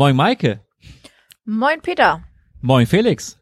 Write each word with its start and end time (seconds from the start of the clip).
Moin 0.00 0.16
Maike. 0.16 0.60
Moin 1.44 1.82
Peter. 1.82 2.22
Moin 2.62 2.86
Felix. 2.86 3.38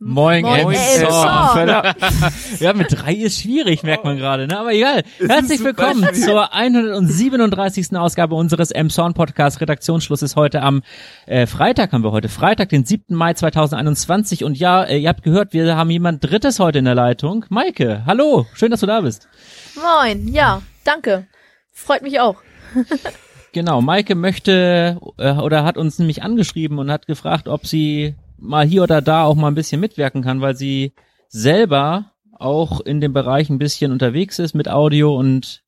Moin, 0.00 0.42
Moin. 0.42 0.74
Verdammt. 0.74 1.96
Ja, 2.58 2.72
mit 2.72 2.88
drei 2.90 3.12
ist 3.14 3.42
schwierig, 3.42 3.84
merkt 3.84 4.02
man 4.02 4.16
gerade, 4.16 4.48
ne? 4.48 4.58
Aber 4.58 4.72
egal. 4.72 5.04
Herzlich 5.20 5.62
willkommen 5.62 6.12
zur 6.14 6.52
137. 6.52 7.96
Ausgabe 7.96 8.34
unseres 8.34 8.72
Emshorn 8.72 9.14
Podcast. 9.14 9.60
Redaktionsschluss 9.60 10.22
ist 10.22 10.34
heute 10.34 10.62
am 10.62 10.82
äh, 11.26 11.46
Freitag, 11.46 11.92
haben 11.92 12.02
wir 12.02 12.10
heute. 12.10 12.28
Freitag, 12.28 12.70
den 12.70 12.84
7. 12.84 13.14
Mai 13.14 13.34
2021. 13.34 14.42
Und 14.42 14.58
ja, 14.58 14.82
äh, 14.82 14.98
ihr 14.98 15.08
habt 15.08 15.22
gehört, 15.22 15.52
wir 15.52 15.76
haben 15.76 15.90
jemand 15.90 16.28
Drittes 16.28 16.58
heute 16.58 16.80
in 16.80 16.86
der 16.86 16.96
Leitung. 16.96 17.44
Maike, 17.50 18.02
hallo. 18.04 18.46
Schön, 18.54 18.72
dass 18.72 18.80
du 18.80 18.86
da 18.86 19.00
bist. 19.00 19.28
Moin. 19.76 20.26
Ja, 20.26 20.62
danke. 20.82 21.28
Freut 21.72 22.02
mich 22.02 22.18
auch. 22.18 22.42
Genau, 23.56 23.80
Maike 23.80 24.14
möchte 24.16 25.00
äh, 25.16 25.32
oder 25.32 25.64
hat 25.64 25.78
uns 25.78 25.98
nämlich 25.98 26.22
angeschrieben 26.22 26.78
und 26.78 26.90
hat 26.90 27.06
gefragt, 27.06 27.48
ob 27.48 27.66
sie 27.66 28.14
mal 28.36 28.66
hier 28.66 28.82
oder 28.82 29.00
da 29.00 29.24
auch 29.24 29.34
mal 29.34 29.48
ein 29.48 29.54
bisschen 29.54 29.80
mitwirken 29.80 30.20
kann, 30.20 30.42
weil 30.42 30.54
sie 30.54 30.92
selber 31.28 32.12
auch 32.38 32.82
in 32.82 33.00
dem 33.00 33.14
Bereich 33.14 33.48
ein 33.48 33.58
bisschen 33.58 33.92
unterwegs 33.92 34.38
ist 34.38 34.52
mit 34.52 34.68
Audio 34.68 35.16
und 35.18 35.62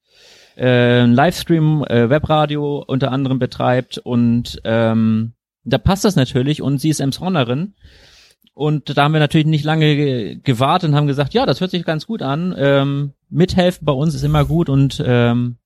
äh, 0.58 1.06
Livestream, 1.06 1.82
äh, 1.88 2.10
Webradio 2.10 2.84
unter 2.86 3.10
anderem 3.10 3.38
betreibt 3.38 3.96
und 3.96 4.60
ähm, 4.64 5.32
da 5.64 5.78
passt 5.78 6.04
das 6.04 6.14
natürlich 6.14 6.60
und 6.60 6.82
sie 6.82 6.90
ist 6.90 7.00
Emshornerin. 7.00 7.72
Und 8.52 8.98
da 8.98 9.04
haben 9.04 9.12
wir 9.12 9.20
natürlich 9.20 9.46
nicht 9.46 9.64
lange 9.64 9.96
ge- 9.96 10.40
gewartet 10.42 10.90
und 10.90 10.94
haben 10.94 11.06
gesagt, 11.06 11.32
ja, 11.32 11.46
das 11.46 11.62
hört 11.62 11.70
sich 11.70 11.86
ganz 11.86 12.06
gut 12.06 12.20
an, 12.20 12.54
ähm, 12.58 13.14
mithelfen 13.30 13.86
bei 13.86 13.92
uns 13.92 14.14
ist 14.14 14.24
immer 14.24 14.44
gut 14.44 14.68
und 14.68 15.02
ähm, 15.06 15.56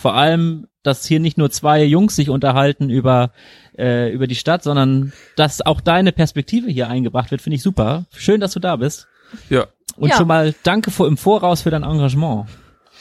vor 0.00 0.14
allem, 0.14 0.66
dass 0.82 1.04
hier 1.04 1.20
nicht 1.20 1.36
nur 1.38 1.50
zwei 1.50 1.84
Jungs 1.84 2.16
sich 2.16 2.30
unterhalten 2.30 2.88
über 2.90 3.32
äh, 3.78 4.10
über 4.12 4.26
die 4.26 4.34
Stadt, 4.34 4.62
sondern 4.62 5.12
dass 5.36 5.60
auch 5.64 5.80
deine 5.80 6.12
Perspektive 6.12 6.70
hier 6.70 6.88
eingebracht 6.88 7.30
wird, 7.30 7.42
finde 7.42 7.56
ich 7.56 7.62
super. 7.62 8.06
Schön, 8.16 8.40
dass 8.40 8.52
du 8.52 8.60
da 8.60 8.76
bist. 8.76 9.06
Ja. 9.50 9.66
Und 9.96 10.08
Ja. 10.08 10.16
schon 10.16 10.26
mal 10.26 10.54
danke 10.62 10.90
vor, 10.90 11.06
im 11.06 11.16
Voraus 11.18 11.62
für 11.62 11.70
dein 11.70 11.82
Engagement. 11.82 12.46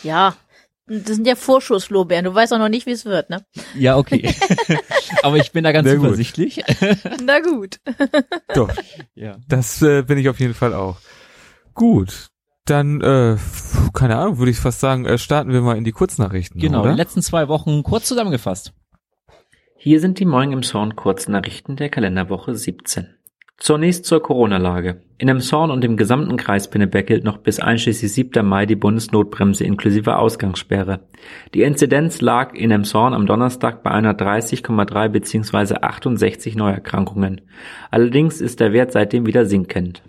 Ja. 0.03 0.35
Das 0.91 1.15
sind 1.15 1.27
ja 1.27 1.35
Vorschusslorbeeren. 1.35 2.25
Du 2.25 2.33
weißt 2.33 2.51
auch 2.51 2.57
noch 2.57 2.67
nicht, 2.67 2.87
wie 2.87 2.91
es 2.91 3.05
wird, 3.05 3.29
ne? 3.29 3.45
Ja, 3.77 3.95
okay. 3.97 4.33
Aber 5.23 5.37
ich 5.37 5.51
bin 5.51 5.63
da 5.63 5.71
ganz 5.71 5.87
Sehr 5.87 5.97
gut. 5.97 6.05
zuversichtlich. 6.05 6.63
Na 7.23 7.39
gut. 7.41 7.77
Doch, 8.55 8.71
ja. 9.13 9.37
das 9.47 9.83
äh, 9.83 10.01
bin 10.01 10.17
ich 10.17 10.27
auf 10.29 10.39
jeden 10.39 10.55
Fall 10.55 10.73
auch. 10.73 10.97
Gut, 11.75 12.29
dann, 12.69 13.01
äh, 13.01 13.37
keine 13.93 14.17
Ahnung, 14.17 14.37
würde 14.37 14.51
ich 14.51 14.59
fast 14.59 14.79
sagen, 14.79 15.05
äh, 15.05 15.17
starten 15.17 15.51
wir 15.51 15.61
mal 15.61 15.77
in 15.77 15.83
die 15.83 15.91
Kurznachrichten, 15.91 16.59
Genau, 16.59 16.81
oder? 16.81 16.91
die 16.91 16.97
letzten 16.97 17.21
zwei 17.21 17.47
Wochen 17.47 17.83
kurz 17.83 18.05
zusammengefasst. 18.05 18.73
Hier 19.77 19.99
sind 19.99 20.19
die 20.19 20.25
Morgen 20.25 20.51
im 20.51 20.63
Zorn 20.63 20.95
Kurznachrichten 20.95 21.75
der 21.77 21.89
Kalenderwoche 21.89 22.53
17. 22.53 23.07
Zunächst 23.59 24.05
zur 24.05 24.23
Corona-Lage. 24.23 25.01
In 25.17 25.27
Emshorn 25.27 25.69
und 25.69 25.83
im 25.83 25.97
gesamten 25.97 26.37
Kreis 26.37 26.69
Pinneberg 26.69 27.07
gilt 27.07 27.25
noch 27.25 27.39
bis 27.39 27.59
einschließlich 27.59 28.13
7. 28.13 28.45
Mai 28.45 28.65
die 28.65 28.77
Bundesnotbremse 28.77 29.65
inklusive 29.65 30.15
Ausgangssperre. 30.15 31.01
Die 31.53 31.63
Inzidenz 31.63 32.21
lag 32.21 32.53
in 32.53 32.71
Emshorn 32.71 33.13
am 33.13 33.25
Donnerstag 33.25 33.83
bei 33.83 33.91
130,3 33.91 35.09
bzw. 35.09 35.75
68 35.81 36.55
Neuerkrankungen. 36.55 37.41
Allerdings 37.91 38.39
ist 38.39 38.61
der 38.61 38.71
Wert 38.71 38.93
seitdem 38.93 39.25
wieder 39.25 39.45
sinkend. 39.45 40.03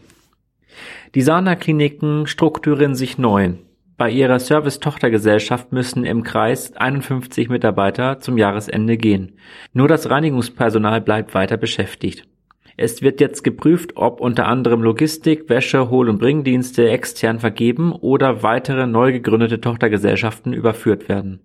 Die 1.17 1.23
Sana-Kliniken 1.23 2.29
strukturieren 2.29 2.95
sich 2.95 3.19
neu. 3.19 3.55
Bei 3.97 4.11
ihrer 4.11 4.39
Service-Tochtergesellschaft 4.39 5.73
müssen 5.73 6.05
im 6.05 6.23
Kreis 6.23 6.73
51 6.77 7.49
Mitarbeiter 7.49 8.21
zum 8.21 8.39
Jahresende 8.39 8.97
gehen. 8.97 9.33
Nur 9.73 9.89
das 9.89 10.09
Reinigungspersonal 10.09 11.01
bleibt 11.01 11.35
weiter 11.35 11.57
beschäftigt. 11.57 12.29
Es 12.77 13.03
wird 13.03 13.21
jetzt 13.21 13.43
geprüft, 13.43 13.97
ob 13.97 14.21
unter 14.21 14.47
anderem 14.47 14.83
Logistik, 14.83 15.51
Wäsche, 15.51 15.91
Hohl- 15.91 16.09
und 16.09 16.19
Bringdienste 16.19 16.89
extern 16.89 17.41
vergeben 17.41 17.93
oder 17.93 18.45
weitere 18.45 18.87
neu 18.87 19.13
gegründete 19.13 19.61
Tochtergesellschaften 19.61 20.53
überführt 20.53 21.09
werden. 21.09 21.41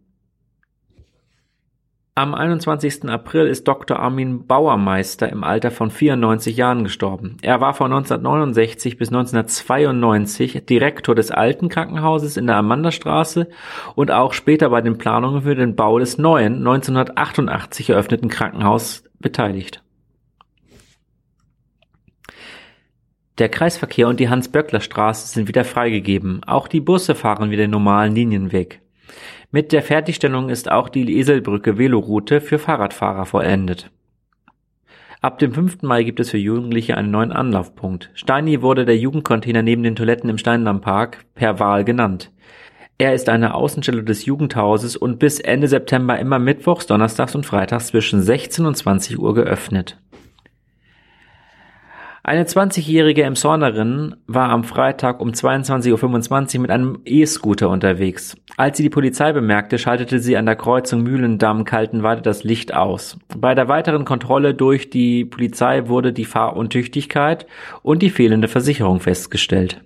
Am 2.17 2.33
21. 2.33 3.09
April 3.09 3.45
ist 3.45 3.67
Dr. 3.67 3.99
Armin 3.99 4.47
Bauermeister 4.47 5.29
im 5.29 5.43
Alter 5.43 5.69
von 5.69 5.91
94 5.91 6.55
Jahren 6.55 6.85
gestorben. 6.85 7.35
Er 7.41 7.59
war 7.59 7.73
von 7.73 7.91
1969 7.91 8.97
bis 8.97 9.09
1992 9.09 10.65
Direktor 10.65 11.13
des 11.13 11.31
alten 11.31 11.67
Krankenhauses 11.67 12.37
in 12.37 12.47
der 12.47 12.55
Amandastraße 12.55 13.49
und 13.95 14.11
auch 14.11 14.31
später 14.31 14.69
bei 14.69 14.79
den 14.79 14.97
Planungen 14.97 15.41
für 15.41 15.55
den 15.55 15.75
Bau 15.75 15.99
des 15.99 16.17
neuen 16.17 16.59
1988 16.59 17.89
eröffneten 17.89 18.29
Krankenhauses 18.29 19.03
beteiligt. 19.19 19.83
Der 23.39 23.49
Kreisverkehr 23.49 24.07
und 24.07 24.21
die 24.21 24.29
Hans-Böckler-Straße 24.29 25.27
sind 25.27 25.49
wieder 25.49 25.65
freigegeben. 25.65 26.45
Auch 26.45 26.69
die 26.69 26.79
Busse 26.79 27.13
fahren 27.13 27.51
wieder 27.51 27.63
den 27.63 27.71
normalen 27.71 28.15
Linienweg. 28.15 28.84
Mit 29.55 29.71
der 29.71 29.83
Fertigstellung 29.83 30.49
ist 30.49 30.69
auch 30.69 30.89
die 30.89 31.17
Eselbrücke 31.17 31.77
Veloroute 31.77 32.41
für 32.41 32.59
Fahrradfahrer 32.59 33.25
vollendet. 33.25 33.89
Ab 35.21 35.39
dem 35.39 35.53
5. 35.53 35.81
Mai 35.81 36.03
gibt 36.03 36.19
es 36.19 36.31
für 36.31 36.37
Jugendliche 36.37 36.97
einen 36.97 37.09
neuen 37.09 37.31
Anlaufpunkt. 37.31 38.11
Steini 38.15 38.61
wurde 38.61 38.83
der 38.83 38.97
Jugendcontainer 38.97 39.61
neben 39.61 39.81
den 39.81 39.95
Toiletten 39.95 40.29
im 40.29 40.37
Steindammpark 40.37 41.23
per 41.35 41.57
Wahl 41.57 41.85
genannt. 41.85 42.33
Er 42.97 43.13
ist 43.13 43.29
eine 43.29 43.53
Außenstelle 43.53 44.03
des 44.03 44.25
Jugendhauses 44.25 44.97
und 44.97 45.19
bis 45.19 45.39
Ende 45.39 45.69
September 45.69 46.19
immer 46.19 46.37
mittwochs, 46.37 46.85
donnerstags 46.87 47.33
und 47.33 47.45
freitags 47.45 47.87
zwischen 47.87 48.21
16 48.21 48.65
und 48.65 48.75
20 48.75 49.19
Uhr 49.19 49.33
geöffnet. 49.33 50.01
Eine 52.27 52.45
20-jährige 52.45 53.21
Emshornerin 53.21 54.15
war 54.25 54.49
am 54.49 54.63
Freitag 54.63 55.21
um 55.21 55.29
22.25 55.29 56.55
Uhr 56.55 56.61
mit 56.63 56.71
einem 56.71 56.97
E-Scooter 57.05 57.69
unterwegs. 57.69 58.35
Als 58.57 58.77
sie 58.77 58.83
die 58.83 58.89
Polizei 58.89 59.31
bemerkte, 59.31 59.77
schaltete 59.77 60.19
sie 60.19 60.35
an 60.35 60.47
der 60.47 60.55
Kreuzung 60.55 61.03
Mühlendamm-Kaltenweide 61.03 62.23
das 62.23 62.43
Licht 62.43 62.73
aus. 62.73 63.19
Bei 63.37 63.53
der 63.53 63.67
weiteren 63.67 64.05
Kontrolle 64.05 64.55
durch 64.55 64.89
die 64.89 65.23
Polizei 65.23 65.87
wurde 65.87 66.13
die 66.13 66.25
Fahruntüchtigkeit 66.25 67.45
und 67.83 68.01
die 68.01 68.09
fehlende 68.09 68.47
Versicherung 68.47 69.01
festgestellt. 69.01 69.83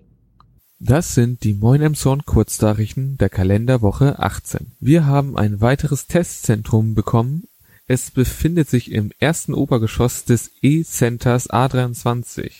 Das 0.79 1.15
sind 1.15 1.43
die 1.43 1.55
Moin 1.55 1.81
Emshorn 1.81 2.23
Kurznachrichten 2.23 3.17
der 3.17 3.27
Kalenderwoche 3.27 4.17
18. 4.17 4.71
Wir 4.79 5.05
haben 5.05 5.37
ein 5.37 5.59
weiteres 5.59 6.07
Testzentrum 6.07 6.95
bekommen. 6.95 7.49
Es 7.89 8.11
befindet 8.11 8.69
sich 8.69 8.91
im 8.91 9.11
ersten 9.17 9.55
Obergeschoss 9.55 10.23
des 10.23 10.51
E-Centers 10.61 11.49
A23. 11.49 12.51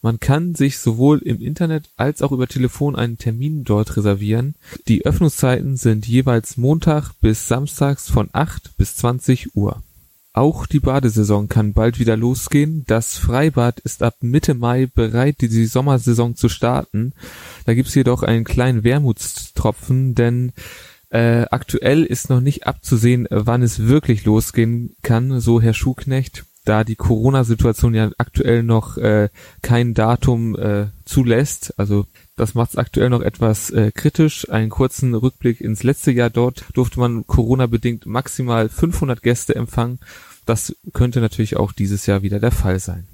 Man 0.00 0.20
kann 0.20 0.54
sich 0.54 0.78
sowohl 0.78 1.18
im 1.18 1.40
Internet 1.40 1.90
als 1.96 2.22
auch 2.22 2.30
über 2.30 2.46
Telefon 2.46 2.94
einen 2.94 3.18
Termin 3.18 3.64
dort 3.64 3.96
reservieren. 3.96 4.54
Die 4.86 5.04
Öffnungszeiten 5.04 5.76
sind 5.76 6.06
jeweils 6.06 6.56
Montag 6.56 7.14
bis 7.20 7.48
Samstags 7.48 8.08
von 8.08 8.28
8 8.32 8.76
bis 8.76 8.94
20 8.94 9.56
Uhr. 9.56 9.82
Auch 10.32 10.66
die 10.66 10.78
Badesaison 10.78 11.48
kann 11.48 11.72
bald 11.72 11.98
wieder 11.98 12.16
losgehen. 12.16 12.84
Das 12.86 13.18
Freibad 13.18 13.80
ist 13.80 14.04
ab 14.04 14.18
Mitte 14.20 14.54
Mai 14.54 14.86
bereit, 14.86 15.40
die 15.40 15.66
Sommersaison 15.66 16.36
zu 16.36 16.48
starten. 16.48 17.12
Da 17.66 17.74
gibt's 17.74 17.96
jedoch 17.96 18.22
einen 18.22 18.44
kleinen 18.44 18.84
Wermutstropfen, 18.84 20.14
denn 20.14 20.52
äh, 21.10 21.42
aktuell 21.50 22.04
ist 22.04 22.30
noch 22.30 22.40
nicht 22.40 22.66
abzusehen, 22.66 23.26
wann 23.30 23.62
es 23.62 23.86
wirklich 23.86 24.24
losgehen 24.24 24.96
kann, 25.02 25.40
so 25.40 25.60
Herr 25.60 25.74
Schuhknecht, 25.74 26.44
da 26.64 26.84
die 26.84 26.96
Corona-Situation 26.96 27.94
ja 27.94 28.10
aktuell 28.18 28.62
noch 28.62 28.96
äh, 28.96 29.28
kein 29.62 29.94
Datum 29.94 30.56
äh, 30.56 30.86
zulässt. 31.04 31.74
Also 31.78 32.06
das 32.36 32.54
macht 32.54 32.70
es 32.70 32.76
aktuell 32.76 33.10
noch 33.10 33.22
etwas 33.22 33.70
äh, 33.70 33.90
kritisch. 33.92 34.48
Einen 34.50 34.70
kurzen 34.70 35.14
Rückblick 35.14 35.60
ins 35.60 35.82
letzte 35.82 36.12
Jahr 36.12 36.30
dort 36.30 36.64
durfte 36.74 37.00
man 37.00 37.26
Corona-bedingt 37.26 38.06
maximal 38.06 38.68
500 38.68 39.22
Gäste 39.22 39.54
empfangen. 39.56 39.98
Das 40.46 40.76
könnte 40.92 41.20
natürlich 41.20 41.56
auch 41.56 41.72
dieses 41.72 42.06
Jahr 42.06 42.22
wieder 42.22 42.40
der 42.40 42.52
Fall 42.52 42.78
sein. 42.78 43.08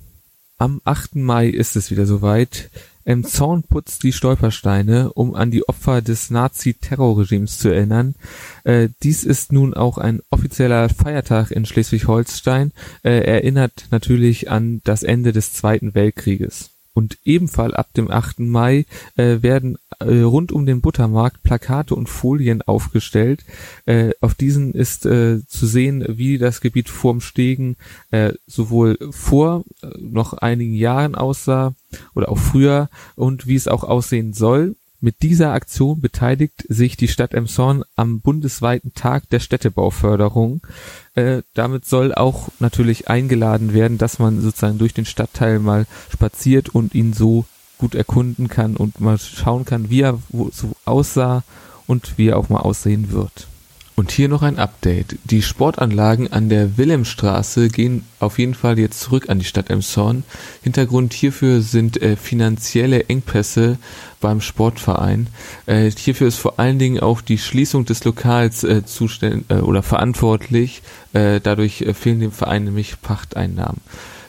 Am 0.58 0.80
8. 0.84 1.16
Mai 1.16 1.48
ist 1.48 1.76
es 1.76 1.90
wieder 1.90 2.06
soweit. 2.06 2.70
Im 3.06 3.22
Zorn 3.22 3.62
putzt 3.62 4.02
die 4.02 4.12
Stolpersteine, 4.12 5.12
um 5.12 5.36
an 5.36 5.52
die 5.52 5.68
Opfer 5.68 6.02
des 6.02 6.28
Nazi-Terrorregimes 6.30 7.56
zu 7.56 7.68
erinnern. 7.68 8.16
Äh, 8.64 8.88
dies 9.04 9.22
ist 9.22 9.52
nun 9.52 9.74
auch 9.74 9.96
ein 9.96 10.22
offizieller 10.30 10.88
Feiertag 10.88 11.52
in 11.52 11.66
Schleswig-Holstein, 11.66 12.72
äh, 13.04 13.20
erinnert 13.20 13.86
natürlich 13.92 14.50
an 14.50 14.80
das 14.82 15.04
Ende 15.04 15.32
des 15.32 15.52
Zweiten 15.52 15.94
Weltkrieges. 15.94 16.75
Und 16.96 17.18
ebenfalls 17.24 17.74
ab 17.74 17.92
dem 17.92 18.10
8. 18.10 18.38
Mai 18.38 18.86
äh, 19.16 19.42
werden 19.42 19.76
äh, 19.98 20.20
rund 20.20 20.50
um 20.50 20.64
den 20.64 20.80
Buttermarkt 20.80 21.42
Plakate 21.42 21.94
und 21.94 22.08
Folien 22.08 22.62
aufgestellt. 22.62 23.44
Äh, 23.84 24.12
auf 24.22 24.34
diesen 24.34 24.72
ist 24.72 25.04
äh, 25.04 25.46
zu 25.46 25.66
sehen, 25.66 26.02
wie 26.08 26.38
das 26.38 26.62
Gebiet 26.62 26.88
vorm 26.88 27.20
Stegen 27.20 27.76
äh, 28.12 28.32
sowohl 28.46 28.96
vor 29.10 29.64
äh, 29.82 29.88
noch 29.98 30.32
einigen 30.32 30.72
Jahren 30.72 31.14
aussah 31.14 31.74
oder 32.14 32.30
auch 32.30 32.38
früher 32.38 32.88
und 33.14 33.46
wie 33.46 33.56
es 33.56 33.68
auch 33.68 33.84
aussehen 33.84 34.32
soll. 34.32 34.74
Mit 35.00 35.22
dieser 35.22 35.52
Aktion 35.52 36.00
beteiligt 36.00 36.64
sich 36.68 36.96
die 36.96 37.08
Stadt 37.08 37.34
Emshorn 37.34 37.84
am 37.96 38.20
bundesweiten 38.20 38.94
Tag 38.94 39.28
der 39.28 39.40
Städtebauförderung. 39.40 40.66
Äh, 41.14 41.42
damit 41.54 41.84
soll 41.84 42.14
auch 42.14 42.48
natürlich 42.60 43.08
eingeladen 43.08 43.74
werden, 43.74 43.98
dass 43.98 44.18
man 44.18 44.40
sozusagen 44.40 44.78
durch 44.78 44.94
den 44.94 45.04
Stadtteil 45.04 45.58
mal 45.58 45.86
spaziert 46.10 46.70
und 46.70 46.94
ihn 46.94 47.12
so 47.12 47.44
gut 47.78 47.94
erkunden 47.94 48.48
kann 48.48 48.76
und 48.76 49.00
mal 49.00 49.18
schauen 49.18 49.64
kann, 49.64 49.90
wie 49.90 50.00
er 50.00 50.18
so 50.30 50.72
aussah 50.86 51.44
und 51.86 52.16
wie 52.16 52.28
er 52.28 52.38
auch 52.38 52.48
mal 52.48 52.60
aussehen 52.60 53.12
wird. 53.12 53.48
Und 53.98 54.10
hier 54.10 54.28
noch 54.28 54.42
ein 54.42 54.58
Update. 54.58 55.16
Die 55.24 55.40
Sportanlagen 55.40 56.30
an 56.30 56.50
der 56.50 56.76
Wilhelmstraße 56.76 57.70
gehen 57.70 58.04
auf 58.20 58.38
jeden 58.38 58.52
Fall 58.52 58.78
jetzt 58.78 59.00
zurück 59.00 59.30
an 59.30 59.38
die 59.38 59.46
Stadt 59.46 59.70
Emshorn. 59.70 60.22
Hintergrund 60.62 61.14
hierfür 61.14 61.62
sind 61.62 62.02
äh, 62.02 62.16
finanzielle 62.16 63.04
Engpässe 63.08 63.78
beim 64.20 64.42
Sportverein. 64.42 65.28
Äh, 65.64 65.90
hierfür 65.90 66.28
ist 66.28 66.36
vor 66.36 66.60
allen 66.60 66.78
Dingen 66.78 67.00
auch 67.00 67.22
die 67.22 67.38
Schließung 67.38 67.86
des 67.86 68.04
Lokals 68.04 68.64
äh, 68.64 68.84
zuständ, 68.84 69.50
äh, 69.50 69.60
oder 69.60 69.82
verantwortlich. 69.82 70.82
Äh, 71.14 71.40
dadurch 71.40 71.80
äh, 71.80 71.94
fehlen 71.94 72.20
dem 72.20 72.32
Verein 72.32 72.64
nämlich 72.64 73.00
Pachteinnahmen. 73.00 73.80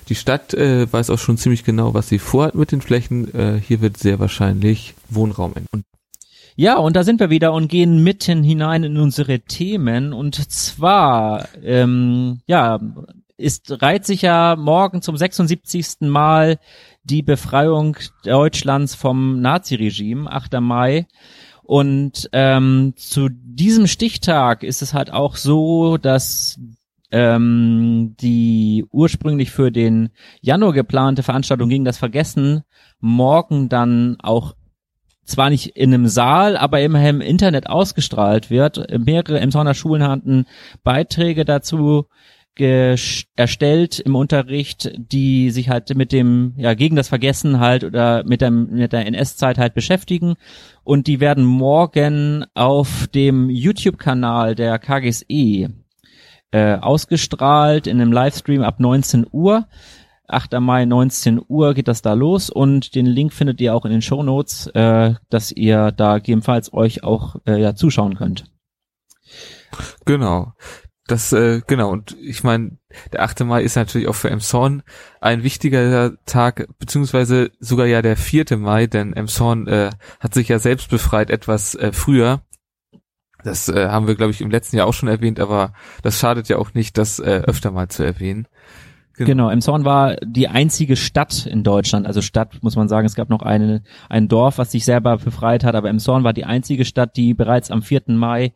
Die 0.07 0.15
Stadt 0.15 0.53
äh, 0.53 0.87
weiß 0.89 1.09
auch 1.09 1.19
schon 1.19 1.37
ziemlich 1.37 1.65
genau, 1.65 1.93
was 1.93 2.07
sie 2.07 2.19
vorhat 2.19 2.55
mit 2.55 2.71
den 2.71 2.79
Flächen. 2.79 3.59
Hier 3.67 3.81
wird 3.81 3.97
sehr 3.97 4.19
wahrscheinlich 4.19 4.95
Wohnraum 5.09 5.53
enden. 5.55 5.86
Ja, 6.59 6.77
und 6.77 6.95
da 6.95 7.03
sind 7.03 7.19
wir 7.19 7.29
wieder 7.29 7.53
und 7.53 7.67
gehen 7.67 8.03
mitten 8.03 8.43
hinein 8.43 8.83
in 8.83 8.97
unsere 8.97 9.41
Themen. 9.41 10.11
Und 10.11 10.33
zwar, 10.51 11.47
ähm, 11.63 12.41
ja, 12.47 12.79
ist 13.37 13.79
reiht 13.79 14.07
sich 14.07 14.23
ja 14.23 14.55
morgen 14.57 15.03
zum 15.03 15.15
76. 15.15 16.09
Mal 16.09 16.57
die 17.03 17.21
Befreiung 17.21 17.97
Deutschlands 18.23 18.95
vom 18.95 19.39
Naziregime, 19.39 20.31
8. 20.31 20.59
Mai. 20.59 21.05
Und 21.61 22.27
ähm, 22.33 22.95
zu 22.95 23.29
diesem 23.29 23.85
Stichtag 23.85 24.63
ist 24.63 24.81
es 24.81 24.95
halt 24.95 25.13
auch 25.13 25.35
so, 25.35 25.97
dass 25.97 26.59
ähm, 27.11 28.15
die 28.19 28.83
ursprünglich 28.89 29.51
für 29.51 29.71
den 29.71 30.09
Januar 30.41 30.73
geplante 30.73 31.21
Veranstaltung 31.21 31.69
gegen 31.69 31.85
das 31.85 31.99
Vergessen 31.99 32.63
morgen 32.99 33.69
dann 33.69 34.17
auch 34.21 34.55
zwar 35.27 35.49
nicht 35.49 35.75
in 35.75 35.93
einem 35.93 36.07
Saal, 36.07 36.57
aber 36.57 36.81
immerhin 36.81 37.17
im 37.17 37.21
Internet 37.21 37.69
ausgestrahlt 37.69 38.49
wird. 38.49 38.87
Mehrere 38.97 39.39
Emsonner 39.39 39.73
Schulen 39.73 40.03
hatten 40.03 40.45
Beiträge 40.83 41.45
dazu 41.45 42.07
erstellt 42.59 43.99
im 43.99 44.15
Unterricht, 44.15 44.91
die 44.97 45.51
sich 45.51 45.69
halt 45.69 45.95
mit 45.95 46.11
dem, 46.11 46.53
ja, 46.57 46.73
gegen 46.73 46.95
das 46.95 47.07
Vergessen 47.07 47.59
halt 47.59 47.83
oder 47.83 48.23
mit 48.23 48.41
der, 48.41 48.49
mit 48.49 48.93
der 48.93 49.05
NS-Zeit 49.05 49.59
halt 49.59 49.75
beschäftigen. 49.75 50.35
Und 50.83 51.05
die 51.05 51.19
werden 51.19 51.45
morgen 51.45 52.45
auf 52.55 53.07
dem 53.13 53.51
YouTube-Kanal 53.51 54.55
der 54.55 54.79
KGSE 54.79 55.69
äh, 56.51 56.75
ausgestrahlt 56.77 57.85
in 57.85 58.01
einem 58.01 58.11
Livestream 58.11 58.63
ab 58.63 58.79
19 58.79 59.27
Uhr. 59.31 59.67
8. 60.27 60.59
Mai 60.59 60.85
19 60.85 61.41
Uhr 61.47 61.73
geht 61.73 61.87
das 61.87 62.01
da 62.01 62.13
los 62.13 62.49
und 62.49 62.95
den 62.95 63.05
Link 63.05 63.33
findet 63.33 63.61
ihr 63.61 63.73
auch 63.73 63.85
in 63.85 63.91
den 63.91 64.01
Show 64.01 64.23
Notes, 64.23 64.67
äh, 64.67 65.15
dass 65.29 65.51
ihr 65.51 65.91
da 65.91 66.17
gegebenenfalls 66.17 66.73
euch 66.73 67.03
auch 67.03 67.37
äh, 67.45 67.61
ja 67.61 67.75
zuschauen 67.75 68.15
könnt. 68.15 68.45
Genau. 70.05 70.53
Das, 71.07 71.31
äh, 71.31 71.61
genau, 71.65 71.89
und 71.89 72.17
ich 72.21 72.43
meine, 72.43 72.77
der 73.13 73.23
8. 73.23 73.45
Mai 73.45 73.63
ist 73.63 73.77
natürlich 73.77 74.09
auch 74.09 74.15
für 74.15 74.29
Emshorn 74.29 74.83
ein 75.21 75.41
wichtiger 75.41 76.17
Tag, 76.25 76.67
beziehungsweise 76.79 77.51
sogar 77.59 77.85
ja 77.85 78.01
der 78.01 78.17
4. 78.17 78.57
Mai, 78.57 78.87
denn 78.87 79.13
Emshorn 79.13 79.67
äh, 79.67 79.91
hat 80.19 80.33
sich 80.33 80.49
ja 80.49 80.59
selbst 80.59 80.89
befreit 80.89 81.29
etwas 81.29 81.75
äh, 81.75 81.93
früher. 81.93 82.41
Das 83.41 83.69
äh, 83.69 83.87
haben 83.87 84.07
wir, 84.07 84.15
glaube 84.15 84.31
ich, 84.31 84.41
im 84.41 84.51
letzten 84.51 84.75
Jahr 84.75 84.87
auch 84.87 84.93
schon 84.93 85.07
erwähnt, 85.07 85.39
aber 85.39 85.71
das 86.01 86.19
schadet 86.19 86.49
ja 86.49 86.57
auch 86.57 86.73
nicht, 86.73 86.97
das 86.97 87.19
äh, 87.19 87.41
öfter 87.45 87.71
mal 87.71 87.87
zu 87.87 88.03
erwähnen. 88.03 88.47
Genau. 89.17 89.27
genau, 89.27 89.49
Emshorn 89.49 89.83
war 89.83 90.15
die 90.17 90.47
einzige 90.47 90.95
Stadt 90.95 91.45
in 91.45 91.63
Deutschland, 91.63 92.05
also 92.05 92.21
Stadt 92.21 92.61
muss 92.61 92.75
man 92.75 92.87
sagen, 92.87 93.07
es 93.07 93.15
gab 93.15 93.29
noch 93.29 93.41
eine, 93.41 93.81
ein 94.09 94.27
Dorf, 94.27 94.57
was 94.57 94.71
sich 94.71 94.85
selber 94.85 95.17
befreit 95.17 95.63
hat, 95.63 95.75
aber 95.75 95.89
Emshorn 95.89 96.23
war 96.23 96.33
die 96.33 96.45
einzige 96.45 96.85
Stadt, 96.85 97.17
die 97.17 97.33
bereits 97.33 97.71
am 97.71 97.81
4. 97.81 98.03
Mai 98.07 98.53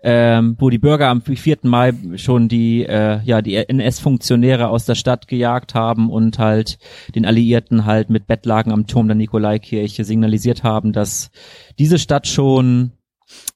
ähm, 0.00 0.56
wo 0.58 0.70
die 0.70 0.78
Bürger 0.78 1.08
am 1.08 1.22
4. 1.22 1.58
Mai 1.62 1.92
schon 2.16 2.48
die 2.48 2.84
äh, 2.84 3.20
ja 3.24 3.42
die 3.42 3.56
NS-Funktionäre 3.56 4.68
aus 4.68 4.84
der 4.84 4.94
Stadt 4.94 5.26
gejagt 5.26 5.74
haben 5.74 6.10
und 6.10 6.38
halt 6.38 6.78
den 7.14 7.26
Alliierten 7.26 7.84
halt 7.84 8.10
mit 8.10 8.26
Bettlagen 8.26 8.72
am 8.72 8.86
Turm 8.86 9.08
der 9.08 9.16
Nikolaikirche 9.16 10.04
signalisiert 10.04 10.62
haben, 10.62 10.92
dass 10.92 11.30
diese 11.78 11.98
Stadt 11.98 12.28
schon 12.28 12.92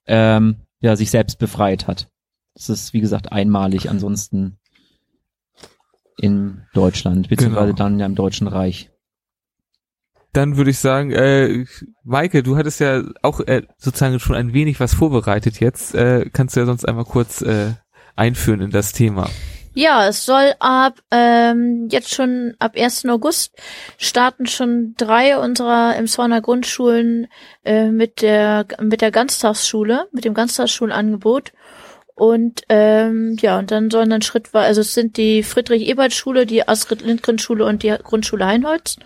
ähm, 0.05 0.57
ja 0.81 0.95
sich 0.95 1.11
selbst 1.11 1.39
befreit 1.39 1.87
hat. 1.87 2.09
Das 2.55 2.69
ist 2.69 2.93
wie 2.93 3.01
gesagt 3.01 3.31
einmalig, 3.31 3.89
ansonsten 3.89 4.57
in 6.17 6.63
Deutschland, 6.73 7.29
beziehungsweise 7.29 7.73
genau. 7.73 7.77
dann 7.77 7.99
ja 7.99 8.05
im 8.05 8.15
Deutschen 8.15 8.47
Reich. 8.47 8.89
Dann 10.33 10.57
würde 10.57 10.71
ich 10.71 10.79
sagen, 10.79 11.11
äh, 11.11 11.65
Maike, 12.03 12.41
du 12.41 12.57
hattest 12.57 12.79
ja 12.79 13.03
auch 13.21 13.39
äh, 13.41 13.61
sozusagen 13.77 14.19
schon 14.19 14.35
ein 14.35 14.53
wenig 14.53 14.79
was 14.79 14.95
vorbereitet 14.95 15.59
jetzt. 15.59 15.93
Äh, 15.93 16.29
kannst 16.33 16.55
du 16.55 16.59
ja 16.59 16.65
sonst 16.65 16.87
einmal 16.87 17.05
kurz 17.05 17.41
äh, 17.41 17.73
einführen 18.15 18.61
in 18.61 18.71
das 18.71 18.93
Thema. 18.93 19.29
Ja, 19.75 20.07
es 20.07 20.25
soll 20.25 20.53
ab 20.59 20.99
ähm, 21.09 21.87
jetzt 21.89 22.13
schon 22.13 22.53
ab 22.59 22.73
1. 22.77 23.05
August 23.07 23.55
starten 23.97 24.45
schon 24.45 24.93
drei 24.97 25.37
unserer 25.39 25.95
im 25.95 26.05
Zorner 26.05 26.41
Grundschulen 26.41 27.27
äh, 27.63 27.89
mit 27.89 28.21
der 28.21 28.67
mit 28.79 29.01
der 29.01 29.09
Ganztagsschule, 29.09 30.07
mit 30.11 30.25
dem 30.25 30.35
Ganztagsschulangebot. 30.35 31.53
Und 32.15 32.61
ähm, 32.69 33.37
ja, 33.41 33.57
und 33.57 33.71
dann 33.71 33.89
sollen 33.89 34.09
dann 34.09 34.21
schrittweise, 34.21 34.67
also 34.67 34.81
es 34.81 34.93
sind 34.93 35.17
die 35.17 35.41
Friedrich-Ebert-Schule, 35.41 36.45
die 36.45 36.67
Astrid-Lindgren-Schule 36.67 37.65
und 37.65 37.83
die 37.83 37.95
Grundschule 38.03 38.45
Heinholz. 38.45 38.97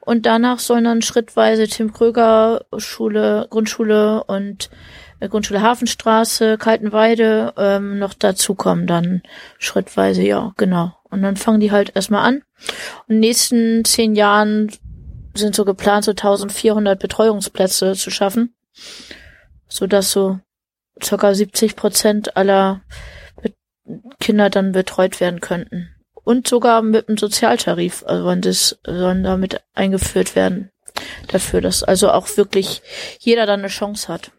Und 0.00 0.26
danach 0.26 0.58
sollen 0.58 0.84
dann 0.84 1.02
schrittweise 1.02 1.66
Tim 1.66 1.92
Kröger 1.92 2.64
Schule, 2.76 3.46
Grundschule 3.50 4.22
und 4.24 4.70
äh, 5.18 5.28
Grundschule 5.28 5.62
Hafenstraße, 5.62 6.58
Kaltenweide 6.58 7.54
ähm, 7.56 7.98
noch 7.98 8.14
dazukommen 8.14 8.86
dann 8.86 9.22
schrittweise, 9.58 10.22
ja, 10.22 10.52
genau. 10.56 10.92
Und 11.04 11.22
dann 11.22 11.36
fangen 11.36 11.60
die 11.60 11.72
halt 11.72 11.92
erstmal 11.94 12.26
an. 12.26 12.36
Und 12.36 12.42
in 13.08 13.14
den 13.16 13.20
nächsten 13.20 13.84
zehn 13.84 14.14
Jahren 14.14 14.70
sind 15.34 15.54
so 15.54 15.64
geplant, 15.64 16.04
so 16.04 16.12
1400 16.12 16.98
Betreuungsplätze 16.98 17.94
zu 17.94 18.10
schaffen, 18.10 18.54
so 19.68 19.86
dass 19.86 20.12
so 20.12 20.38
circa 21.02 21.34
70 21.34 21.76
Prozent 21.76 22.36
aller 22.36 22.82
Kinder 24.20 24.50
dann 24.50 24.72
betreut 24.72 25.20
werden 25.20 25.40
könnten. 25.40 25.90
Und 26.14 26.48
sogar 26.48 26.80
mit 26.82 27.08
einem 27.08 27.18
Sozialtarif, 27.18 28.02
also 28.06 28.26
wenn 28.26 28.40
das 28.40 28.78
sollen 28.86 29.24
damit 29.24 29.62
eingeführt 29.74 30.34
werden 30.34 30.70
dafür, 31.28 31.60
dass 31.60 31.82
also 31.82 32.10
auch 32.10 32.36
wirklich 32.36 32.82
jeder 33.18 33.46
dann 33.46 33.60
eine 33.60 33.68
Chance 33.68 34.08
hat. 34.08 34.30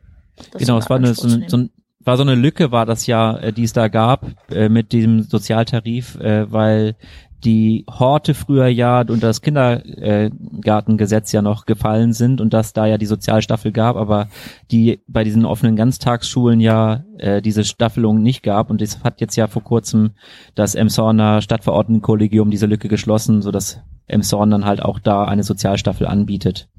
Genau, 0.57 0.77
es 0.77 0.89
war 0.89 0.97
eine, 0.97 1.13
so, 1.13 1.27
eine, 1.27 1.47
so, 1.49 1.65
war 1.99 2.17
so 2.17 2.23
eine 2.23 2.35
Lücke, 2.35 2.71
war 2.71 2.85
das 2.85 3.05
ja, 3.07 3.37
äh, 3.37 3.53
die 3.53 3.63
es 3.63 3.73
da 3.73 3.87
gab 3.87 4.25
äh, 4.49 4.69
mit 4.69 4.91
diesem 4.91 5.23
Sozialtarif, 5.23 6.15
äh, 6.15 6.51
weil 6.51 6.95
die 7.43 7.85
Horte 7.89 8.33
früher 8.33 8.67
ja 8.67 9.01
und 9.01 9.21
das 9.21 9.41
Kindergartengesetz 9.41 11.31
ja 11.31 11.41
noch 11.41 11.65
gefallen 11.65 12.13
sind 12.13 12.41
und 12.41 12.53
dass 12.53 12.73
da 12.73 12.85
ja 12.85 12.97
die 12.97 13.05
Sozialstaffel 13.05 13.71
gab, 13.71 13.95
aber 13.95 14.29
die 14.71 15.01
bei 15.07 15.23
diesen 15.23 15.45
offenen 15.45 15.75
Ganztagsschulen 15.75 16.59
ja 16.59 17.03
äh, 17.17 17.41
diese 17.41 17.63
Staffelung 17.63 18.21
nicht 18.21 18.41
gab. 18.41 18.69
Und 18.69 18.81
das 18.81 19.03
hat 19.03 19.21
jetzt 19.21 19.35
ja 19.35 19.47
vor 19.47 19.63
kurzem 19.63 20.11
das 20.55 20.75
Emshorner 20.75 21.41
Stadtverordnetenkollegium 21.41 22.49
diese 22.49 22.65
Lücke 22.65 22.87
geschlossen, 22.87 23.41
so 23.41 23.51
dass 23.51 23.81
Emshorn 24.07 24.49
dann 24.49 24.65
halt 24.65 24.81
auch 24.81 24.99
da 24.99 25.25
eine 25.25 25.43
Sozialstaffel 25.43 26.07
anbietet 26.07 26.69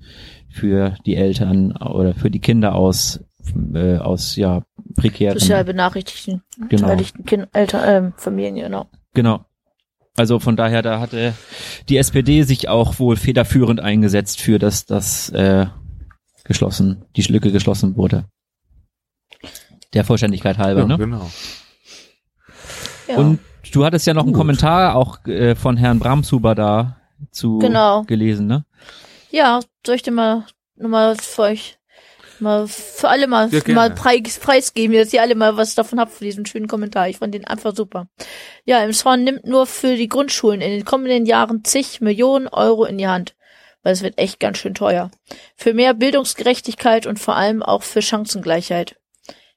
für 0.49 0.95
die 1.05 1.17
Eltern 1.17 1.77
oder 1.77 2.15
für 2.15 2.31
die 2.31 2.41
Kinder 2.41 2.75
aus 2.75 3.21
äh, 3.75 3.99
aus 3.99 4.35
ja 4.37 4.63
prekären 4.97 5.39
sozial 5.39 5.65
benachrichtigten 5.65 6.43
genau. 6.69 6.97
Kind, 7.27 7.49
Eltern, 7.53 7.85
äh, 7.85 8.13
Familien 8.17 8.57
genau. 8.57 8.87
Genau 9.15 9.46
also 10.17 10.39
von 10.39 10.57
daher, 10.57 10.83
da 10.83 11.01
hatte 11.01 11.35
die 11.89 11.99
SPD 11.99 12.43
sich 12.43 12.69
auch 12.69 12.99
wohl 12.99 13.17
federführend 13.17 13.81
eingesetzt 13.81 14.41
für, 14.41 14.59
dass 14.59 14.87
das 14.87 15.29
äh, 15.31 15.67
geschlossen, 16.45 17.05
die 17.17 17.23
Lücke 17.23 17.53
geschlossen 17.53 17.97
wurde. 17.97 18.25
Der 19.93 20.05
Vollständigkeit 20.05 20.59
halber, 20.59 20.81
ja, 20.81 20.87
ne? 20.87 20.99
Genau. 20.99 21.31
Ja. 23.09 23.17
Und 23.19 23.41
du 23.73 23.85
hattest 23.85 24.07
ja 24.07 24.15
noch 24.15 24.23
Gut. 24.23 24.29
einen 24.29 24.37
Kommentar 24.37 24.97
auch 24.97 25.25
äh, 25.27 25.55
von 25.55 25.77
Herrn 25.77 25.99
Bramshuber 25.99 26.55
da 26.55 26.97
zu 27.31 27.59
genau. 27.59 28.03
gelesen, 28.05 28.47
ne? 28.47 28.65
Ja, 29.31 29.61
soll 29.85 29.97
ich 29.97 30.03
dir 30.03 30.13
mal 30.13 30.47
nochmal 30.77 31.17
für 31.17 31.43
euch 31.43 31.76
mal 32.41 32.69
für 32.69 33.09
alle 33.09 33.27
mal, 33.27 33.49
ja, 33.53 33.61
mal 33.73 33.91
preis, 33.91 34.39
preisgeben, 34.39 34.97
dass 34.97 35.13
ihr 35.13 35.23
alle 35.23 35.35
mal 35.35 35.57
was 35.57 35.75
davon 35.75 36.01
habt, 36.01 36.13
für 36.13 36.25
diesen 36.25 36.47
schönen 36.47 36.69
Kommentar. 36.69 37.09
Ich 37.09 37.19
fand 37.19 37.35
den 37.35 37.45
einfach 37.47 37.75
super. 37.75 38.09
Ja, 38.65 38.83
im 38.85 38.93
Swan 38.93 39.25
nimmt 39.25 39.45
nur 39.47 39.67
für 39.67 39.97
die 39.97 40.09
Grundschulen 40.09 40.61
in 40.61 40.71
den 40.71 40.85
kommenden 40.85 41.27
Jahren 41.27 41.65
zig 41.65 42.01
Millionen 42.01 42.49
Euro 42.49 42.85
in 42.85 42.99
die 42.99 43.09
Hand. 43.09 43.35
weil 43.87 43.93
es 43.93 44.03
wird 44.03 44.19
echt 44.19 44.41
ganz 44.41 44.59
schön 44.59 44.75
teuer. 44.75 45.13
Für 45.55 45.73
mehr 45.73 45.95
Bildungsgerechtigkeit 45.95 47.07
und 47.07 47.21
vor 47.21 47.37
allem 47.37 47.63
auch 47.63 47.85
für 47.85 48.03
Chancengleichheit. 48.03 48.97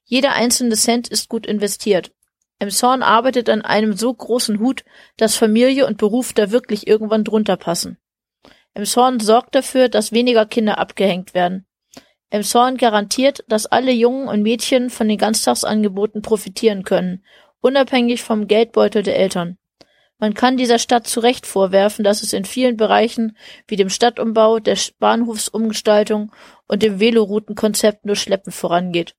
Jeder 0.04 0.34
einzelne 0.34 0.76
Cent 0.76 1.08
ist 1.08 1.28
gut 1.28 1.46
investiert. 1.46 2.12
Emshorn 2.60 3.02
arbeitet 3.02 3.50
an 3.50 3.62
einem 3.62 3.94
so 3.94 4.14
großen 4.14 4.60
Hut, 4.60 4.84
dass 5.16 5.34
Familie 5.34 5.84
und 5.84 5.98
Beruf 5.98 6.32
da 6.32 6.52
wirklich 6.52 6.86
irgendwann 6.86 7.24
drunter 7.24 7.56
passen. 7.56 7.98
Emshorn 8.72 9.18
sorgt 9.18 9.56
dafür, 9.56 9.88
dass 9.88 10.12
weniger 10.12 10.46
Kinder 10.46 10.78
abgehängt 10.78 11.34
werden. 11.34 11.66
Emshorn 12.30 12.76
garantiert, 12.76 13.44
dass 13.48 13.66
alle 13.66 13.92
Jungen 13.92 14.28
und 14.28 14.42
Mädchen 14.42 14.88
von 14.88 15.08
den 15.08 15.18
Ganztagsangeboten 15.18 16.22
profitieren 16.22 16.84
können, 16.84 17.24
unabhängig 17.60 18.22
vom 18.22 18.46
Geldbeutel 18.46 19.02
der 19.02 19.18
Eltern. 19.18 19.58
Man 20.18 20.34
kann 20.34 20.56
dieser 20.56 20.78
Stadt 20.78 21.06
zu 21.06 21.20
Recht 21.20 21.46
vorwerfen, 21.46 22.04
dass 22.04 22.22
es 22.22 22.32
in 22.32 22.44
vielen 22.44 22.76
Bereichen 22.76 23.36
wie 23.66 23.76
dem 23.76 23.88
Stadtumbau, 23.88 24.60
der 24.60 24.78
Bahnhofsumgestaltung 24.98 26.30
und 26.68 26.82
dem 26.82 27.00
Veloroutenkonzept 27.00 28.04
nur 28.04 28.16
schleppend 28.16 28.54
vorangeht. 28.54 29.14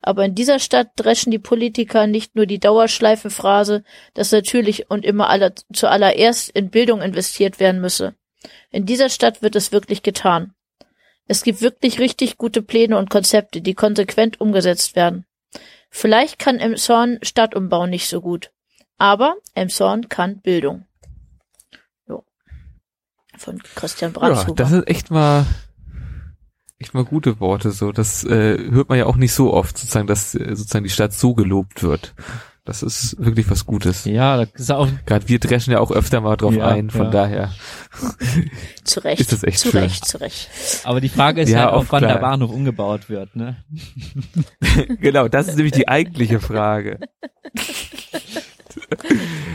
Aber 0.00 0.24
in 0.24 0.34
dieser 0.34 0.58
Stadt 0.58 0.92
dreschen 0.96 1.30
die 1.30 1.38
Politiker 1.38 2.06
nicht 2.06 2.36
nur 2.36 2.46
die 2.46 2.58
Dauerschleifenphrase, 2.58 3.84
dass 4.14 4.32
natürlich 4.32 4.90
und 4.90 5.04
immer 5.04 5.28
aller, 5.28 5.52
zuallererst 5.72 6.50
in 6.50 6.70
Bildung 6.70 7.02
investiert 7.02 7.60
werden 7.60 7.80
müsse. 7.80 8.14
In 8.70 8.86
dieser 8.86 9.10
Stadt 9.10 9.42
wird 9.42 9.56
es 9.56 9.72
wirklich 9.72 10.02
getan. 10.02 10.55
Es 11.26 11.42
gibt 11.42 11.60
wirklich 11.60 11.98
richtig 11.98 12.38
gute 12.38 12.62
Pläne 12.62 12.96
und 12.98 13.10
Konzepte, 13.10 13.60
die 13.60 13.74
konsequent 13.74 14.40
umgesetzt 14.40 14.96
werden. 14.96 15.26
Vielleicht 15.90 16.38
kann 16.38 16.58
Emshorn 16.58 17.18
Stadtumbau 17.22 17.86
nicht 17.86 18.08
so 18.08 18.20
gut. 18.20 18.50
Aber 18.98 19.36
Emshorn 19.54 20.08
kann 20.08 20.40
Bildung. 20.40 20.86
Jo. 22.08 22.24
Von 23.36 23.62
Christian 23.74 24.12
Bratzhuber. 24.12 24.62
Ja, 24.62 24.70
das 24.70 24.72
ist 24.72 24.88
echt 24.88 25.10
mal 25.10 25.46
echt 26.78 26.94
mal 26.94 27.04
gute 27.04 27.40
Worte 27.40 27.70
so. 27.70 27.92
Das 27.92 28.24
äh, 28.24 28.58
hört 28.70 28.88
man 28.88 28.98
ja 28.98 29.06
auch 29.06 29.16
nicht 29.16 29.32
so 29.32 29.52
oft, 29.52 29.78
sozusagen, 29.78 30.06
dass 30.06 30.34
äh, 30.34 30.54
sozusagen 30.54 30.84
die 30.84 30.90
Stadt 30.90 31.12
so 31.12 31.34
gelobt 31.34 31.82
wird. 31.82 32.14
Das 32.66 32.82
ist 32.82 33.16
wirklich 33.18 33.48
was 33.48 33.64
Gutes. 33.64 34.04
Ja, 34.06 34.36
das 34.44 34.48
ist 34.56 34.70
auch. 34.72 34.88
Gerade 35.06 35.28
wir 35.28 35.38
dreschen 35.38 35.72
ja 35.72 35.78
auch 35.78 35.92
öfter 35.92 36.20
mal 36.20 36.36
drauf 36.36 36.52
Ja, 36.54 36.66
ein, 36.66 36.90
von 36.90 37.04
ja. 37.06 37.10
daher. 37.10 37.52
zu 38.84 39.00
Recht. 39.04 39.20
ist 39.20 39.32
das 39.32 39.44
echt 39.44 39.60
zu 39.60 39.70
schön. 39.70 39.82
Recht, 39.82 40.04
zu 40.04 40.20
Recht. 40.20 40.50
Aber 40.82 41.00
die 41.00 41.08
Frage 41.08 41.42
ist 41.42 41.48
Ja, 41.50 41.60
halt 41.60 41.68
auch, 41.74 41.84
auch 41.84 41.92
wann 41.92 42.02
der 42.02 42.10
klar. 42.18 42.22
Bahnhof 42.32 42.50
umgebaut 42.50 43.08
wird, 43.08 43.36
ne? 43.36 43.56
genau, 45.00 45.28
das 45.28 45.46
ist 45.46 45.54
nämlich 45.56 45.72
die 45.72 45.86
eigentliche 45.88 46.40
Frage. 46.40 46.98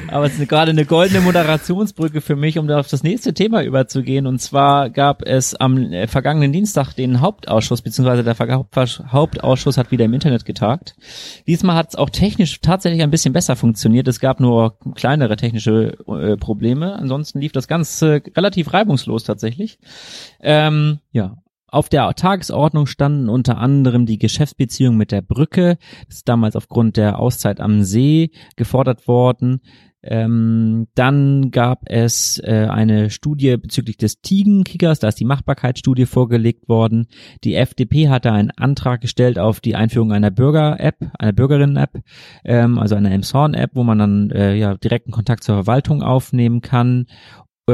Aber 0.08 0.26
es 0.26 0.38
ist 0.38 0.50
gerade 0.50 0.72
eine 0.72 0.86
goldene 0.86 1.22
Moderationsbrücke 1.22 2.22
für 2.22 2.36
mich, 2.36 2.58
um 2.58 2.68
da 2.68 2.80
auf 2.80 2.88
das 2.88 3.04
nächste 3.04 3.34
Thema 3.34 3.64
überzugehen. 3.64 4.28
Und 4.28 4.40
zwar 4.40 4.90
gab 4.90 5.22
es 5.24 5.56
am 5.56 5.78
äh, 5.92 6.08
vergangenen 6.08 6.52
Dienstag 6.52 6.94
den 6.94 7.22
Hauptausschuss, 7.22 7.82
beziehungsweise 7.82 8.24
der 8.24 8.36
Hauptausschuss 8.38 9.78
hat 9.78 9.92
wieder 9.92 10.06
im 10.06 10.14
Internet 10.14 10.46
getagt. 10.46 10.96
Diesmal 11.48 11.76
hat 11.76 11.90
es 11.90 11.96
auch 11.96 12.10
technisch 12.10 12.60
tatsächlich 12.62 13.02
ein 13.02 13.12
bisschen 13.12 13.34
besser 13.34 13.56
funktioniert. 13.56 14.08
Es 14.08 14.20
gab 14.20 14.40
nur 14.40 14.78
kleinere 14.96 15.38
technische 15.38 15.98
äh, 16.08 16.38
Probleme. 16.38 16.94
Ansonsten 16.96 17.40
lief 17.40 17.52
das 17.52 17.68
Ganze 17.68 18.22
relativ 18.36 18.74
reibungslos 18.74 19.24
tatsächlich. 19.24 19.80
Ähm, 20.42 21.00
ja. 21.12 21.38
Auf 21.72 21.88
der 21.88 22.14
Tagesordnung 22.14 22.86
standen 22.86 23.30
unter 23.30 23.58
anderem 23.58 24.06
die 24.06 24.18
Geschäftsbeziehungen 24.18 24.98
mit 24.98 25.14
der 25.14 25.22
Brücke. 25.22 25.78
Das 26.08 26.18
ist 26.18 26.30
damals 26.30 26.58
aufgrund 26.58 26.98
der 26.98 27.18
Auszeit 27.18 27.62
am 27.62 27.84
See 27.84 28.32
gefordert 28.58 29.08
worden. 29.08 29.62
Ähm, 30.04 30.88
dann 30.96 31.52
gab 31.52 31.84
es 31.86 32.40
äh, 32.44 32.68
eine 32.70 33.10
Studie 33.12 33.56
bezüglich 33.58 33.98
des 33.98 34.20
Tigenkickers, 34.20 35.00
da 35.00 35.08
ist 35.08 35.20
die 35.20 35.26
Machbarkeitsstudie 35.26 36.08
vorgelegt 36.08 36.68
worden. 36.68 37.06
Die 37.44 37.54
FDP 37.54 38.10
hatte 38.10 38.32
einen 38.32 38.50
Antrag 38.50 39.02
gestellt 39.02 39.38
auf 39.38 39.60
die 39.60 39.76
Einführung 39.76 40.12
einer 40.12 40.32
Bürger-App, 40.32 40.98
einer 41.20 41.34
Bürgerinnen-App, 41.34 42.02
ähm, 42.44 42.80
also 42.80 42.96
einer 42.96 43.12
Emshorn-App, 43.12 43.72
wo 43.76 43.84
man 43.84 44.00
dann 44.00 44.32
äh, 44.32 44.56
ja 44.56 44.76
direkten 44.76 45.12
Kontakt 45.12 45.44
zur 45.44 45.56
Verwaltung 45.56 46.02
aufnehmen 46.02 46.62
kann. 46.62 47.06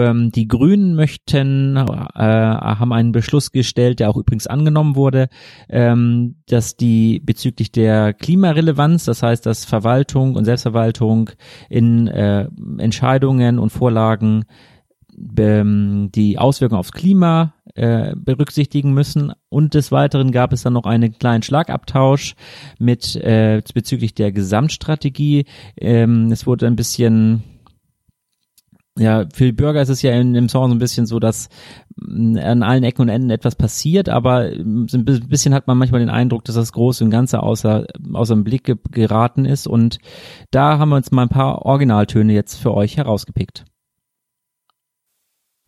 Ähm, 0.04 0.32
die 0.32 0.48
Grünen 0.48 0.96
möchten, 0.96 1.76
äh, 1.78 1.84
haben 1.84 2.94
einen 2.94 3.12
Beschluss 3.12 3.52
gestellt, 3.52 4.00
der 4.00 4.10
auch 4.10 4.18
übrigens 4.18 4.48
angenommen 4.48 4.96
wurde, 4.96 5.30
ähm, 5.70 6.36
dass 6.48 6.76
die 6.76 7.20
bezüglich 7.20 7.72
der 7.72 8.14
Klimarelevanz, 8.14 9.06
das 9.06 9.24
heißt, 9.24 9.46
dass 9.46 9.66
Verwaltung 9.66 10.36
und 10.36 10.46
Selbstverwaltung 10.46 11.30
in 11.70 12.08
äh, 12.08 12.48
Entscheidungen 12.78 13.60
und 13.60 13.72
Vorlagen 13.72 14.46
ähm, 15.38 16.10
die 16.14 16.38
Auswirkungen 16.38 16.80
aufs 16.80 16.92
Klima 16.92 17.54
äh, 17.76 18.16
berücksichtigen 18.16 18.94
müssen. 18.94 19.34
Und 19.50 19.74
des 19.74 19.92
Weiteren 19.92 20.32
gab 20.32 20.54
es 20.54 20.64
dann 20.64 20.74
noch 20.74 20.86
einen 20.86 21.18
kleinen 21.18 21.44
Schlagabtausch 21.44 22.36
mit 22.80 23.16
äh, 23.16 23.62
bezüglich 23.74 24.14
der 24.14 24.32
Gesamtstrategie. 24.32 25.46
Ähm, 25.78 26.32
es 26.32 26.46
wurde 26.46 26.68
ein 26.68 26.76
bisschen 26.76 27.44
ja, 28.98 29.26
für 29.34 29.46
die 29.46 29.52
Bürger 29.52 29.82
ist 29.82 29.90
es 29.90 30.02
ja 30.02 30.12
in 30.12 30.34
dem 30.34 30.50
Song 30.50 30.70
so 30.70 30.76
ein 30.76 30.80
bisschen 30.80 31.06
so, 31.06 31.20
dass 31.20 31.50
mh, 31.96 32.42
an 32.42 32.64
allen 32.64 32.84
Ecken 32.84 33.04
und 33.04 33.10
Enden 33.10 33.30
etwas 33.30 33.56
passiert, 33.56 34.10
aber 34.10 34.52
so 34.52 34.98
ein 34.98 35.06
bi- 35.06 35.20
bisschen 35.20 35.54
hat 35.54 35.68
man 35.68 35.78
manchmal 35.78 36.00
den 36.00 36.10
Eindruck, 36.10 36.44
dass 36.46 36.56
das 36.56 36.72
Große 36.72 37.04
und 37.04 37.12
Ganze 37.12 37.42
außer, 37.44 37.86
außer 38.14 38.36
dem 38.36 38.44
Blick 38.44 38.64
ge 38.64 38.76
geraten 38.92 39.46
ist 39.46 39.68
und 39.68 40.00
da 40.52 40.78
haben 40.80 40.90
wir 40.90 40.96
uns 40.96 41.12
mal 41.12 41.24
ein 41.24 41.30
paar 41.30 41.66
Originaltöne 41.66 42.34
jetzt 42.34 42.56
für 42.56 42.74
euch 42.74 42.98
herausgepickt. 42.98 43.66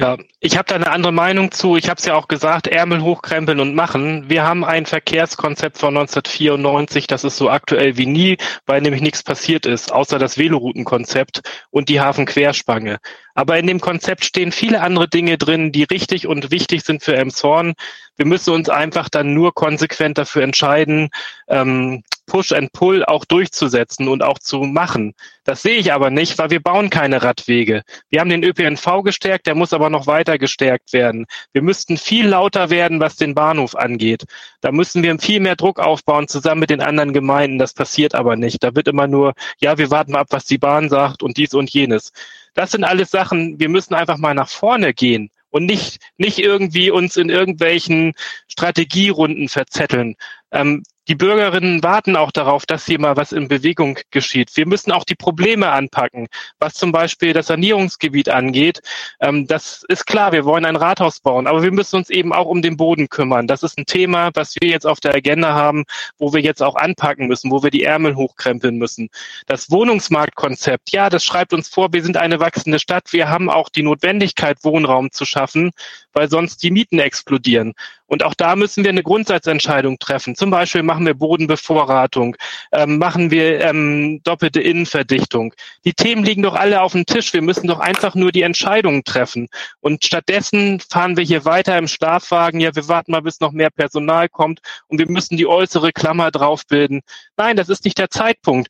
Ja, 0.01 0.17
ich 0.39 0.57
habe 0.57 0.65
da 0.65 0.75
eine 0.75 0.91
andere 0.91 1.11
Meinung 1.11 1.51
zu. 1.51 1.75
Ich 1.75 1.89
habe 1.89 1.97
es 1.97 2.05
ja 2.05 2.15
auch 2.15 2.29
gesagt, 2.29 2.67
Ärmel 2.67 3.01
hochkrempeln 3.01 3.59
und 3.59 3.75
machen. 3.75 4.29
Wir 4.29 4.43
haben 4.43 4.63
ein 4.63 4.85
Verkehrskonzept 4.85 5.77
von 5.77 5.89
1994, 5.97 7.05
das 7.05 7.25
ist 7.25 7.35
so 7.35 7.49
aktuell 7.49 7.97
wie 7.97 8.05
nie, 8.05 8.37
weil 8.65 8.79
nämlich 8.79 9.01
nichts 9.01 9.23
passiert 9.23 9.65
ist, 9.65 9.91
außer 9.91 10.17
das 10.17 10.37
Veloroutenkonzept 10.37 11.41
und 11.69 11.89
die 11.89 11.99
Hafenquerspange. 11.99 12.99
Aber 13.33 13.59
in 13.59 13.67
dem 13.67 13.81
Konzept 13.81 14.23
stehen 14.23 14.53
viele 14.53 14.79
andere 14.81 15.09
Dinge 15.09 15.37
drin, 15.37 15.73
die 15.73 15.83
richtig 15.83 16.27
und 16.27 16.49
wichtig 16.49 16.83
sind 16.83 17.03
für 17.03 17.17
Elmshorn. 17.17 17.73
Wir 18.15 18.25
müssen 18.25 18.53
uns 18.53 18.69
einfach 18.69 19.09
dann 19.09 19.33
nur 19.33 19.53
konsequent 19.53 20.17
dafür 20.17 20.43
entscheiden, 20.43 21.09
ähm, 21.49 22.03
Push 22.29 22.53
and 22.53 22.71
Pull 22.71 23.03
auch 23.03 23.25
durchzusetzen 23.25 24.07
und 24.07 24.23
auch 24.23 24.39
zu 24.39 24.59
machen. 24.59 25.15
Das 25.43 25.63
sehe 25.63 25.77
ich 25.77 25.91
aber 25.91 26.11
nicht, 26.11 26.37
weil 26.37 26.51
wir 26.51 26.61
bauen 26.61 26.89
keine 26.89 27.23
Radwege. 27.23 27.81
Wir 28.09 28.21
haben 28.21 28.29
den 28.29 28.43
ÖPNV 28.43 29.03
gestärkt, 29.03 29.47
der 29.47 29.55
muss 29.55 29.73
aber 29.73 29.89
noch 29.89 30.07
weiter 30.07 30.37
gestärkt 30.37 30.93
werden. 30.93 31.25
Wir 31.53 31.63
müssten 31.63 31.97
viel 31.97 32.27
lauter 32.27 32.69
werden, 32.69 32.99
was 32.99 33.15
den 33.15 33.33
Bahnhof 33.33 33.75
angeht. 33.75 34.25
Da 34.61 34.71
müssen 34.71 35.01
wir 35.03 35.17
viel 35.19 35.39
mehr 35.39 35.55
Druck 35.55 35.79
aufbauen, 35.79 36.27
zusammen 36.27 36.61
mit 36.61 36.69
den 36.69 36.81
anderen 36.81 37.13
Gemeinden. 37.13 37.57
Das 37.57 37.73
passiert 37.73 38.13
aber 38.13 38.35
nicht. 38.35 38.63
Da 38.63 38.75
wird 38.75 38.87
immer 38.87 39.07
nur, 39.07 39.33
ja, 39.59 39.77
wir 39.79 39.89
warten 39.89 40.11
mal 40.11 40.19
ab, 40.19 40.27
was 40.29 40.45
die 40.45 40.59
Bahn 40.59 40.87
sagt 40.87 41.23
und 41.23 41.37
dies 41.37 41.53
und 41.55 41.71
jenes. 41.71 42.13
Das 42.53 42.71
sind 42.71 42.83
alles 42.83 43.09
Sachen, 43.09 43.59
wir 43.59 43.69
müssen 43.69 43.95
einfach 43.95 44.17
mal 44.17 44.35
nach 44.35 44.49
vorne 44.49 44.93
gehen 44.93 45.31
und 45.49 45.65
nicht, 45.65 45.99
nicht 46.17 46.39
irgendwie 46.39 46.91
uns 46.91 47.17
in 47.17 47.29
irgendwelchen 47.29 48.13
Strategierunden 48.47 49.49
verzetteln. 49.49 50.15
Ähm, 50.51 50.83
die 51.09 51.15
Bürgerinnen 51.15 51.81
warten 51.81 52.15
auch 52.15 52.31
darauf, 52.31 52.67
dass 52.67 52.85
hier 52.85 52.99
mal 52.99 53.17
was 53.17 53.31
in 53.31 53.47
Bewegung 53.47 53.97
geschieht. 54.11 54.55
Wir 54.55 54.67
müssen 54.67 54.91
auch 54.91 55.03
die 55.03 55.15
Probleme 55.15 55.71
anpacken, 55.71 56.27
was 56.59 56.75
zum 56.75 56.91
Beispiel 56.91 57.33
das 57.33 57.47
Sanierungsgebiet 57.47 58.29
angeht. 58.29 58.81
Ähm, 59.19 59.47
das 59.47 59.83
ist 59.87 60.05
klar, 60.05 60.31
wir 60.31 60.45
wollen 60.45 60.65
ein 60.65 60.75
Rathaus 60.75 61.19
bauen, 61.19 61.47
aber 61.47 61.63
wir 61.63 61.71
müssen 61.71 61.95
uns 61.95 62.11
eben 62.11 62.31
auch 62.31 62.45
um 62.45 62.61
den 62.61 62.77
Boden 62.77 63.09
kümmern. 63.09 63.47
Das 63.47 63.63
ist 63.63 63.79
ein 63.79 63.87
Thema, 63.87 64.29
was 64.35 64.55
wir 64.61 64.69
jetzt 64.69 64.85
auf 64.85 64.99
der 64.99 65.15
Agenda 65.15 65.53
haben, 65.53 65.85
wo 66.19 66.31
wir 66.31 66.41
jetzt 66.41 66.61
auch 66.61 66.75
anpacken 66.75 67.27
müssen, 67.27 67.49
wo 67.49 67.63
wir 67.63 67.71
die 67.71 67.83
Ärmel 67.83 68.15
hochkrempeln 68.15 68.77
müssen. 68.77 69.09
Das 69.47 69.71
Wohnungsmarktkonzept, 69.71 70.91
ja, 70.91 71.09
das 71.09 71.23
schreibt 71.25 71.53
uns 71.53 71.69
vor, 71.69 71.91
wir 71.91 72.03
sind 72.03 72.17
eine 72.17 72.39
wachsende 72.39 72.77
Stadt. 72.77 73.11
Wir 73.13 73.29
haben 73.29 73.49
auch 73.49 73.69
die 73.69 73.81
Notwendigkeit, 73.81 74.63
Wohnraum 74.63 75.09
zu 75.11 75.25
schaffen, 75.25 75.71
weil 76.13 76.29
sonst 76.29 76.61
die 76.61 76.69
Mieten 76.69 76.99
explodieren. 76.99 77.73
Und 78.09 78.25
auch 78.25 78.33
da 78.33 78.55
müssen 78.55 78.83
wir 78.83 78.89
eine 78.89 79.03
Grundsatzentscheidung 79.03 79.99
treffen. 79.99 80.35
Zum 80.35 80.49
Beispiel 80.49 80.81
machen 80.81 81.05
wir 81.05 81.13
Bodenbevorratung, 81.13 82.35
ähm, 82.71 82.97
machen 82.97 83.29
wir 83.29 83.61
ähm, 83.61 84.21
doppelte 84.23 84.61
Innenverdichtung. 84.61 85.53
Die 85.85 85.93
Themen 85.93 86.23
liegen 86.23 86.41
doch 86.41 86.55
alle 86.55 86.81
auf 86.81 86.93
dem 86.93 87.05
Tisch. 87.05 87.33
Wir 87.33 87.43
müssen 87.43 87.67
doch 87.67 87.79
einfach 87.79 88.15
nur 88.15 88.31
die 88.31 88.41
Entscheidungen 88.41 89.03
treffen. 89.03 89.47
Und 89.79 90.03
stattdessen 90.03 90.79
fahren 90.79 91.17
wir 91.17 91.23
hier 91.23 91.45
weiter 91.45 91.77
im 91.77 91.87
Schlafwagen. 91.87 92.59
Ja, 92.59 92.75
wir 92.75 92.87
warten 92.87 93.11
mal, 93.11 93.21
bis 93.21 93.39
noch 93.41 93.51
mehr 93.51 93.69
Personal 93.69 94.27
kommt 94.27 94.59
und 94.87 94.97
wir 94.97 95.09
müssen 95.09 95.37
die 95.37 95.45
äußere 95.45 95.91
Klammer 95.91 96.31
drauf 96.31 96.65
bilden. 96.67 97.01
Nein, 97.37 97.57
das 97.57 97.69
ist 97.69 97.85
nicht 97.85 97.99
der 97.99 98.09
Zeitpunkt. 98.09 98.69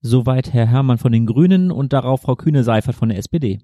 Soweit 0.00 0.52
Herr 0.52 0.66
Herrmann 0.66 0.98
von 0.98 1.12
den 1.12 1.26
Grünen 1.26 1.70
und 1.70 1.92
darauf 1.92 2.22
Frau 2.22 2.34
Kühne-Seifert 2.34 2.94
von 2.94 3.08
der 3.08 3.18
SPD. 3.18 3.60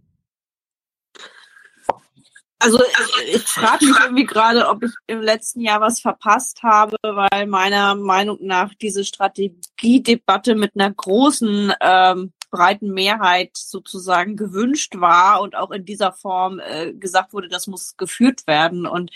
Also 2.64 2.80
ich, 3.26 3.34
ich 3.34 3.42
frage 3.42 3.84
mich 3.84 3.96
irgendwie 4.00 4.24
gerade, 4.24 4.66
ob 4.68 4.82
ich 4.82 4.92
im 5.06 5.20
letzten 5.20 5.60
Jahr 5.60 5.82
was 5.82 6.00
verpasst 6.00 6.62
habe, 6.62 6.96
weil 7.02 7.46
meiner 7.46 7.94
Meinung 7.94 8.38
nach 8.40 8.72
diese 8.80 9.04
Strategiedebatte 9.04 10.54
mit 10.54 10.72
einer 10.74 10.90
großen 10.90 11.74
ähm, 11.82 12.32
breiten 12.54 12.94
Mehrheit 12.94 13.50
sozusagen 13.56 14.36
gewünscht 14.36 14.94
war 15.00 15.40
und 15.40 15.56
auch 15.56 15.72
in 15.72 15.84
dieser 15.84 16.12
Form 16.12 16.60
äh, 16.60 16.92
gesagt 16.92 17.32
wurde, 17.32 17.48
das 17.48 17.66
muss 17.66 17.96
geführt 17.96 18.46
werden. 18.46 18.86
Und 18.86 19.10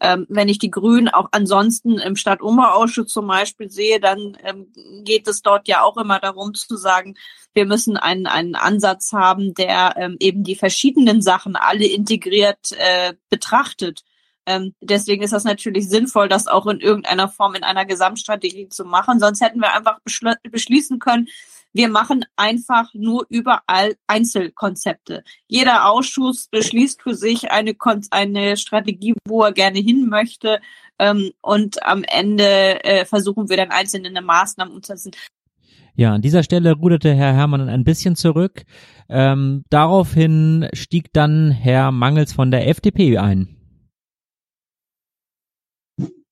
ähm, 0.00 0.26
wenn 0.28 0.50
ich 0.50 0.58
die 0.58 0.70
Grünen 0.70 1.08
auch 1.08 1.30
ansonsten 1.32 1.98
im 1.98 2.14
Stadt-Oma-Ausschuss 2.14 3.06
zum 3.06 3.26
Beispiel 3.26 3.70
sehe, 3.70 4.00
dann 4.00 4.36
ähm, 4.44 4.66
geht 5.02 5.26
es 5.28 5.40
dort 5.40 5.66
ja 5.66 5.82
auch 5.82 5.96
immer 5.96 6.20
darum 6.20 6.52
zu 6.52 6.76
sagen, 6.76 7.14
wir 7.54 7.64
müssen 7.64 7.96
einen, 7.96 8.26
einen 8.26 8.54
Ansatz 8.54 9.14
haben, 9.14 9.54
der 9.54 9.94
ähm, 9.96 10.16
eben 10.20 10.44
die 10.44 10.56
verschiedenen 10.56 11.22
Sachen 11.22 11.56
alle 11.56 11.86
integriert 11.86 12.72
äh, 12.72 13.14
betrachtet. 13.30 14.04
Ähm, 14.44 14.74
deswegen 14.82 15.22
ist 15.22 15.32
das 15.32 15.44
natürlich 15.44 15.88
sinnvoll, 15.88 16.28
das 16.28 16.48
auch 16.48 16.66
in 16.66 16.80
irgendeiner 16.80 17.30
Form 17.30 17.54
in 17.54 17.64
einer 17.64 17.86
Gesamtstrategie 17.86 18.68
zu 18.68 18.84
machen. 18.84 19.20
Sonst 19.20 19.40
hätten 19.40 19.60
wir 19.60 19.72
einfach 19.72 20.00
beschließen 20.50 20.98
können, 20.98 21.28
wir 21.74 21.88
machen 21.88 22.24
einfach 22.36 22.94
nur 22.94 23.26
überall 23.28 23.96
Einzelkonzepte. 24.06 25.24
Jeder 25.48 25.90
Ausschuss 25.90 26.46
beschließt 26.46 27.02
für 27.02 27.14
sich 27.14 27.50
eine, 27.50 27.74
eine 28.10 28.56
Strategie, 28.56 29.14
wo 29.26 29.42
er 29.42 29.52
gerne 29.52 29.80
hin 29.80 30.08
möchte. 30.08 30.60
Ähm, 31.00 31.32
und 31.42 31.84
am 31.84 32.04
Ende 32.04 32.84
äh, 32.84 33.04
versuchen 33.04 33.48
wir 33.48 33.56
dann 33.56 33.72
einzelne 33.72 34.22
Maßnahmen 34.22 34.72
umzusetzen. 34.72 35.10
Ja, 35.96 36.14
an 36.14 36.22
dieser 36.22 36.44
Stelle 36.44 36.72
ruderte 36.72 37.12
Herr 37.12 37.34
Herrmann 37.34 37.68
ein 37.68 37.84
bisschen 37.84 38.14
zurück. 38.14 38.62
Ähm, 39.08 39.64
daraufhin 39.68 40.68
stieg 40.72 41.12
dann 41.12 41.50
Herr 41.50 41.90
Mangels 41.90 42.32
von 42.32 42.52
der 42.52 42.68
FDP 42.68 43.18
ein. 43.18 43.56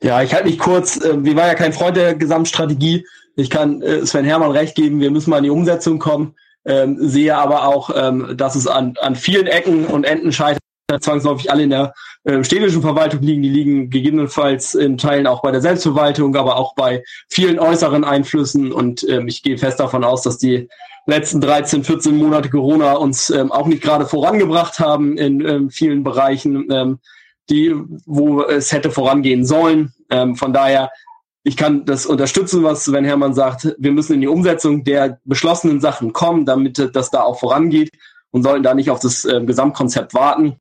Ja, 0.03 0.21
ich 0.23 0.35
halte 0.35 0.49
mich 0.49 0.59
kurz. 0.59 0.97
Äh, 1.05 1.25
wir 1.25 1.35
waren 1.37 1.49
ja 1.49 1.55
kein 1.55 1.73
Freund 1.73 1.97
der 1.97 2.15
Gesamtstrategie. 2.15 3.05
Ich 3.37 3.51
kann 3.51 3.83
äh, 3.83 4.05
Sven 4.07 4.25
Hermann 4.25 4.51
recht 4.51 4.75
geben, 4.75 5.01
wir 5.01 5.11
müssen 5.11 5.31
mal 5.31 5.39
in 5.39 5.45
die 5.45 5.51
Umsetzung 5.51 5.99
kommen. 5.99 6.35
Ähm, 6.65 6.97
sehe 7.01 7.37
aber 7.37 7.67
auch, 7.67 7.91
ähm, 7.95 8.35
dass 8.37 8.55
es 8.55 8.67
an, 8.67 8.95
an 9.01 9.17
vielen 9.17 9.47
Ecken 9.47 9.87
und 9.87 10.05
Enden 10.05 10.31
scheitert, 10.31 10.61
zwangsläufig 11.01 11.51
alle 11.51 11.65
in 11.65 11.71
der 11.71 11.93
äh, 12.25 12.45
städtischen 12.45 12.83
Verwaltung 12.83 13.21
liegen. 13.21 13.43
Die 13.43 13.49
liegen 13.49 13.91
gegebenenfalls 13.91 14.75
in 14.75 14.97
Teilen 14.97 15.27
auch 15.27 15.43
bei 15.43 15.51
der 15.51 15.61
Selbstverwaltung, 15.61 16.37
aber 16.37 16.57
auch 16.57 16.75
bei 16.75 17.03
vielen 17.29 17.59
äußeren 17.59 18.05
Einflüssen. 18.05 18.73
Und 18.73 19.09
ähm, 19.09 19.27
ich 19.27 19.43
gehe 19.43 19.59
fest 19.59 19.81
davon 19.81 20.05
aus, 20.05 20.23
dass 20.23 20.39
die 20.39 20.69
letzten 21.07 21.41
13, 21.41 21.83
14 21.83 22.17
Monate 22.17 22.49
Corona 22.49 22.93
uns 22.93 23.31
ähm, 23.31 23.51
auch 23.51 23.67
nicht 23.67 23.83
gerade 23.83 24.07
vorangebracht 24.07 24.79
haben 24.79 25.17
in 25.17 25.45
ähm, 25.47 25.71
vielen 25.71 26.05
Bereichen, 26.05 26.71
ähm, 26.71 26.99
die, 27.51 27.75
wo 28.07 28.43
es 28.43 28.71
hätte 28.71 28.91
vorangehen 28.91 29.45
sollen. 29.45 29.93
Ähm, 30.11 30.37
von 30.37 30.53
daher 30.53 30.91
ich 31.45 31.57
kann 31.57 31.85
das 31.85 32.07
unterstützen, 32.07 32.63
was 32.63 32.85
Sven 32.85 33.05
Hermann 33.05 33.35
sagt. 33.35 33.75
Wir 33.79 33.93
müssen 33.93 34.15
in 34.15 34.21
die 34.21 34.29
Umsetzung 34.29 34.85
der 34.85 35.21
beschlossenen 35.25 35.81
Sachen 35.81 36.13
kommen, 36.13 36.47
damit 36.47 36.91
das 36.95 37.11
da 37.11 37.23
auch 37.23 37.39
vorangeht 37.39 37.91
und 38.31 38.43
sollten 38.43 38.63
da 38.63 38.75
nicht 38.75 38.91
auf 38.91 39.01
das 39.01 39.25
äh, 39.25 39.45
Gesamtkonzept 39.45 40.15
warten. 40.15 40.57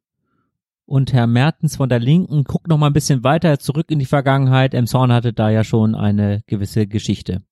Und 0.86 1.14
Herr 1.14 1.28
Mertens 1.28 1.78
von 1.78 1.88
der 1.88 2.00
Linken 2.00 2.44
guckt 2.44 2.68
noch 2.68 2.78
mal 2.78 2.88
ein 2.88 2.94
bisschen 2.94 3.24
weiter 3.24 3.60
zurück 3.60 3.86
in 3.90 4.00
die 4.00 4.06
Vergangenheit. 4.06 4.74
Emshorn 4.74 5.14
hatte 5.14 5.32
da 5.32 5.50
ja 5.50 5.64
schon 5.64 5.96
eine 5.96 6.42
gewisse 6.48 6.88
Geschichte. 6.88 7.44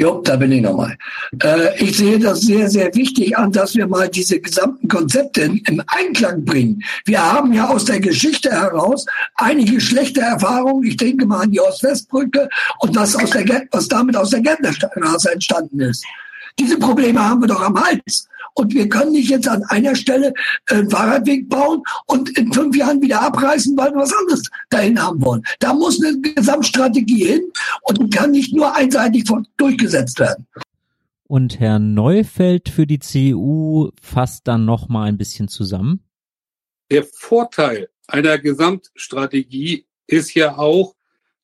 Jo, 0.00 0.22
da 0.22 0.36
bin 0.36 0.52
ich 0.52 0.62
nochmal. 0.62 0.96
Äh, 1.42 1.76
ich 1.82 1.96
sehe 1.96 2.20
das 2.20 2.42
sehr, 2.42 2.70
sehr 2.70 2.94
wichtig 2.94 3.36
an, 3.36 3.50
dass 3.50 3.74
wir 3.74 3.88
mal 3.88 4.08
diese 4.08 4.38
gesamten 4.38 4.86
Konzepte 4.86 5.42
im 5.42 5.82
Einklang 5.88 6.44
bringen. 6.44 6.84
Wir 7.04 7.20
haben 7.20 7.52
ja 7.52 7.68
aus 7.68 7.84
der 7.86 7.98
Geschichte 7.98 8.52
heraus 8.52 9.06
einige 9.34 9.80
schlechte 9.80 10.20
Erfahrungen. 10.20 10.84
Ich 10.84 10.96
denke 10.96 11.26
mal 11.26 11.40
an 11.40 11.50
die 11.50 11.60
Ost-West-Brücke 11.60 12.48
und 12.78 12.94
das 12.94 13.16
aus 13.16 13.30
der, 13.30 13.44
was 13.72 13.88
damit 13.88 14.16
aus 14.16 14.30
der 14.30 14.40
Gärtnerstraße 14.40 15.32
entstanden 15.32 15.80
ist. 15.80 16.04
Diese 16.60 16.78
Probleme 16.78 17.20
haben 17.20 17.40
wir 17.40 17.48
doch 17.48 17.62
am 17.62 17.80
Hals. 17.80 18.28
Und 18.58 18.74
wir 18.74 18.88
können 18.88 19.12
nicht 19.12 19.30
jetzt 19.30 19.46
an 19.46 19.62
einer 19.68 19.94
Stelle 19.94 20.34
einen 20.66 20.90
Fahrradweg 20.90 21.48
bauen 21.48 21.80
und 22.06 22.36
in 22.36 22.52
fünf 22.52 22.74
Jahren 22.76 23.00
wieder 23.00 23.22
abreißen, 23.22 23.76
weil 23.78 23.92
wir 23.92 24.00
was 24.00 24.12
anderes 24.12 24.42
dahin 24.68 25.00
haben 25.00 25.24
wollen. 25.24 25.44
Da 25.60 25.72
muss 25.72 26.02
eine 26.02 26.20
Gesamtstrategie 26.20 27.24
hin 27.24 27.52
und 27.82 28.12
kann 28.12 28.32
nicht 28.32 28.52
nur 28.52 28.74
einseitig 28.74 29.30
durchgesetzt 29.58 30.18
werden. 30.18 30.44
Und 31.28 31.60
Herr 31.60 31.78
Neufeld 31.78 32.68
für 32.68 32.84
die 32.84 32.98
CDU 32.98 33.92
fasst 34.02 34.48
dann 34.48 34.64
noch 34.64 34.88
mal 34.88 35.04
ein 35.04 35.18
bisschen 35.18 35.46
zusammen. 35.46 36.02
Der 36.90 37.04
Vorteil 37.04 37.90
einer 38.08 38.38
Gesamtstrategie 38.38 39.86
ist 40.08 40.34
ja 40.34 40.58
auch, 40.58 40.96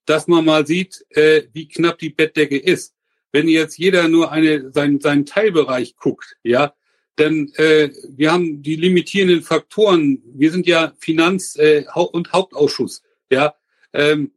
dass 0.05 0.27
man 0.27 0.45
mal 0.45 0.67
sieht, 0.67 1.07
äh, 1.11 1.43
wie 1.53 1.69
knapp 1.69 1.99
die 1.99 2.11
Bettdecke 2.11 2.59
ist. 2.59 2.97
Wenn 3.31 3.47
jetzt 3.47 3.79
jeder 3.79 4.09
nur 4.09 4.33
eine, 4.33 4.73
sein, 4.73 5.01
seinen 5.01 5.27
Teilbereich 5.27 5.95
guckt, 5.95 6.37
ja, 6.43 6.75
denn 7.19 7.53
äh, 7.55 7.91
wir 8.17 8.33
haben 8.33 8.63
die 8.63 8.77
limitierenden 8.77 9.43
Faktoren. 9.43 10.23
Wir 10.35 10.51
sind 10.51 10.67
ja 10.67 10.93
Finanz- 10.99 11.57
äh, 11.57 11.85
und 11.95 12.33
Hauptausschuss. 12.33 13.03
Ja, 13.31 13.55
ähm, 13.93 14.33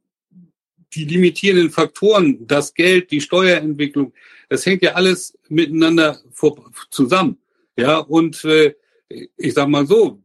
die 0.93 1.05
limitierenden 1.05 1.69
Faktoren, 1.69 2.47
das 2.47 2.73
Geld, 2.73 3.11
die 3.11 3.21
Steuerentwicklung, 3.21 4.13
das 4.49 4.65
hängt 4.65 4.81
ja 4.81 4.93
alles 4.93 5.37
miteinander 5.49 6.19
vor, 6.31 6.71
zusammen. 6.89 7.37
Ja, 7.77 7.97
und 7.97 8.43
äh, 8.45 8.73
ich 9.09 9.53
sag 9.53 9.67
mal 9.67 9.85
so, 9.85 10.21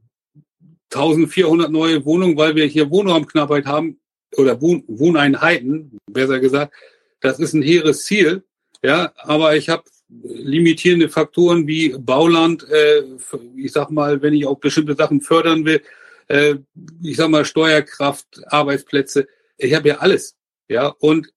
1400 0.93 1.71
neue 1.71 2.05
Wohnungen, 2.05 2.37
weil 2.37 2.55
wir 2.55 2.67
hier 2.67 2.91
Wohnraumknappheit 2.91 3.67
haben 3.67 3.99
oder 4.37 4.61
Wohn 4.61 4.85
Wohneinheiten, 4.87 5.99
besser 6.11 6.39
gesagt, 6.39 6.75
das 7.21 7.39
ist 7.39 7.55
ein 7.55 7.63
hehres 7.63 8.05
Ziel. 8.05 8.45
Ja, 8.83 9.13
aber 9.17 9.57
ich 9.57 9.69
habe 9.69 9.85
limitierende 10.23 11.09
Faktoren 11.09 11.67
wie 11.67 11.95
Bauland, 11.99 12.67
äh, 12.69 13.03
ich 13.57 13.73
sag 13.73 13.91
mal, 13.91 14.23
wenn 14.23 14.35
ich 14.35 14.47
auch 14.47 14.59
bestimmte 14.59 14.95
Sachen 14.95 15.21
fördern 15.21 15.65
will, 15.65 15.83
äh, 16.29 16.57
ich 17.03 17.17
sag 17.17 17.31
mal 17.31 17.45
Steuerkraft, 17.45 18.41
Arbeitsplätze, 18.47 19.27
ich 19.57 19.75
habe 19.75 19.89
ja 19.89 19.99
alles, 19.99 20.37
ja. 20.69 20.89
Und 20.99 21.33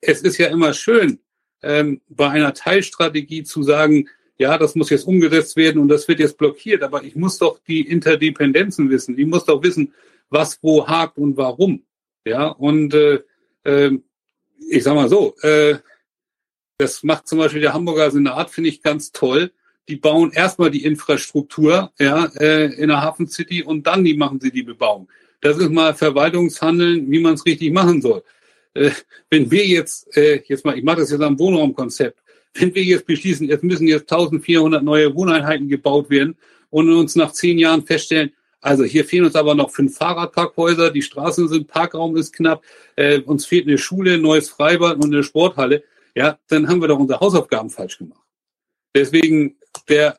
es 0.00 0.22
ist 0.22 0.38
ja 0.38 0.48
immer 0.48 0.74
schön, 0.74 1.20
ähm, 1.62 2.00
bei 2.08 2.30
einer 2.30 2.54
Teilstrategie 2.54 3.42
zu 3.42 3.62
sagen, 3.62 4.08
ja, 4.36 4.58
das 4.58 4.74
muss 4.74 4.90
jetzt 4.90 5.06
umgesetzt 5.06 5.56
werden 5.56 5.80
und 5.80 5.88
das 5.88 6.08
wird 6.08 6.18
jetzt 6.18 6.38
blockiert, 6.38 6.82
aber 6.82 7.04
ich 7.04 7.14
muss 7.14 7.38
doch 7.38 7.60
die 7.66 7.82
Interdependenzen 7.82 8.90
wissen, 8.90 9.18
ich 9.18 9.26
muss 9.26 9.44
doch 9.44 9.62
wissen, 9.62 9.92
was 10.28 10.58
wo 10.62 10.86
hakt 10.86 11.18
und 11.18 11.36
warum, 11.36 11.84
ja. 12.24 12.48
Und 12.48 12.94
äh, 12.94 13.20
äh, 13.64 13.98
ich 14.68 14.82
sag 14.82 14.94
mal 14.94 15.08
so, 15.08 15.36
äh, 15.42 15.76
das 16.78 17.02
macht 17.02 17.28
zum 17.28 17.38
Beispiel 17.38 17.60
der 17.60 17.72
Hamburger 17.72 18.10
Senat, 18.10 18.50
finde 18.50 18.70
ich 18.70 18.82
ganz 18.82 19.12
toll. 19.12 19.52
Die 19.88 19.96
bauen 19.96 20.32
erstmal 20.32 20.70
die 20.70 20.84
Infrastruktur 20.84 21.92
ja, 21.98 22.26
äh, 22.38 22.72
in 22.74 22.88
der 22.88 23.02
Hafen 23.02 23.28
City 23.28 23.62
und 23.62 23.86
dann 23.86 24.02
die 24.02 24.14
machen 24.14 24.40
sie 24.40 24.50
die 24.50 24.62
Bebauung. 24.62 25.08
Das 25.40 25.58
ist 25.58 25.70
mal 25.70 25.94
Verwaltungshandeln, 25.94 27.10
wie 27.10 27.20
man 27.20 27.34
es 27.34 27.44
richtig 27.44 27.70
machen 27.72 28.00
soll. 28.00 28.24
Äh, 28.72 28.90
wenn 29.30 29.50
wir 29.50 29.66
jetzt, 29.66 30.16
äh, 30.16 30.42
jetzt 30.46 30.64
mal, 30.64 30.76
ich 30.76 30.84
mache 30.84 31.00
das 31.00 31.10
jetzt 31.10 31.20
am 31.20 31.38
Wohnraumkonzept, 31.38 32.18
wenn 32.54 32.74
wir 32.74 32.82
jetzt 32.82 33.06
beschließen, 33.06 33.50
es 33.50 33.62
müssen 33.62 33.86
jetzt 33.86 34.10
1400 34.10 34.82
neue 34.82 35.14
Wohneinheiten 35.14 35.68
gebaut 35.68 36.08
werden 36.08 36.36
und 36.70 36.90
uns 36.90 37.14
nach 37.14 37.32
zehn 37.32 37.58
Jahren 37.58 37.84
feststellen, 37.84 38.32
also 38.60 38.84
hier 38.84 39.04
fehlen 39.04 39.26
uns 39.26 39.34
aber 39.34 39.54
noch 39.54 39.70
fünf 39.70 39.98
Fahrradparkhäuser, 39.98 40.90
die 40.90 41.02
Straßen 41.02 41.48
sind, 41.48 41.68
Parkraum 41.68 42.16
ist 42.16 42.32
knapp, 42.32 42.62
äh, 42.96 43.18
uns 43.20 43.44
fehlt 43.44 43.66
eine 43.66 43.76
Schule, 43.76 44.16
neues 44.16 44.48
Freibad 44.48 44.96
und 44.96 45.12
eine 45.12 45.22
Sporthalle 45.22 45.84
ja, 46.14 46.38
dann 46.48 46.68
haben 46.68 46.80
wir 46.80 46.88
doch 46.88 46.98
unsere 46.98 47.20
Hausaufgaben 47.20 47.70
falsch 47.70 47.98
gemacht. 47.98 48.22
Deswegen 48.94 49.56
der 49.88 50.18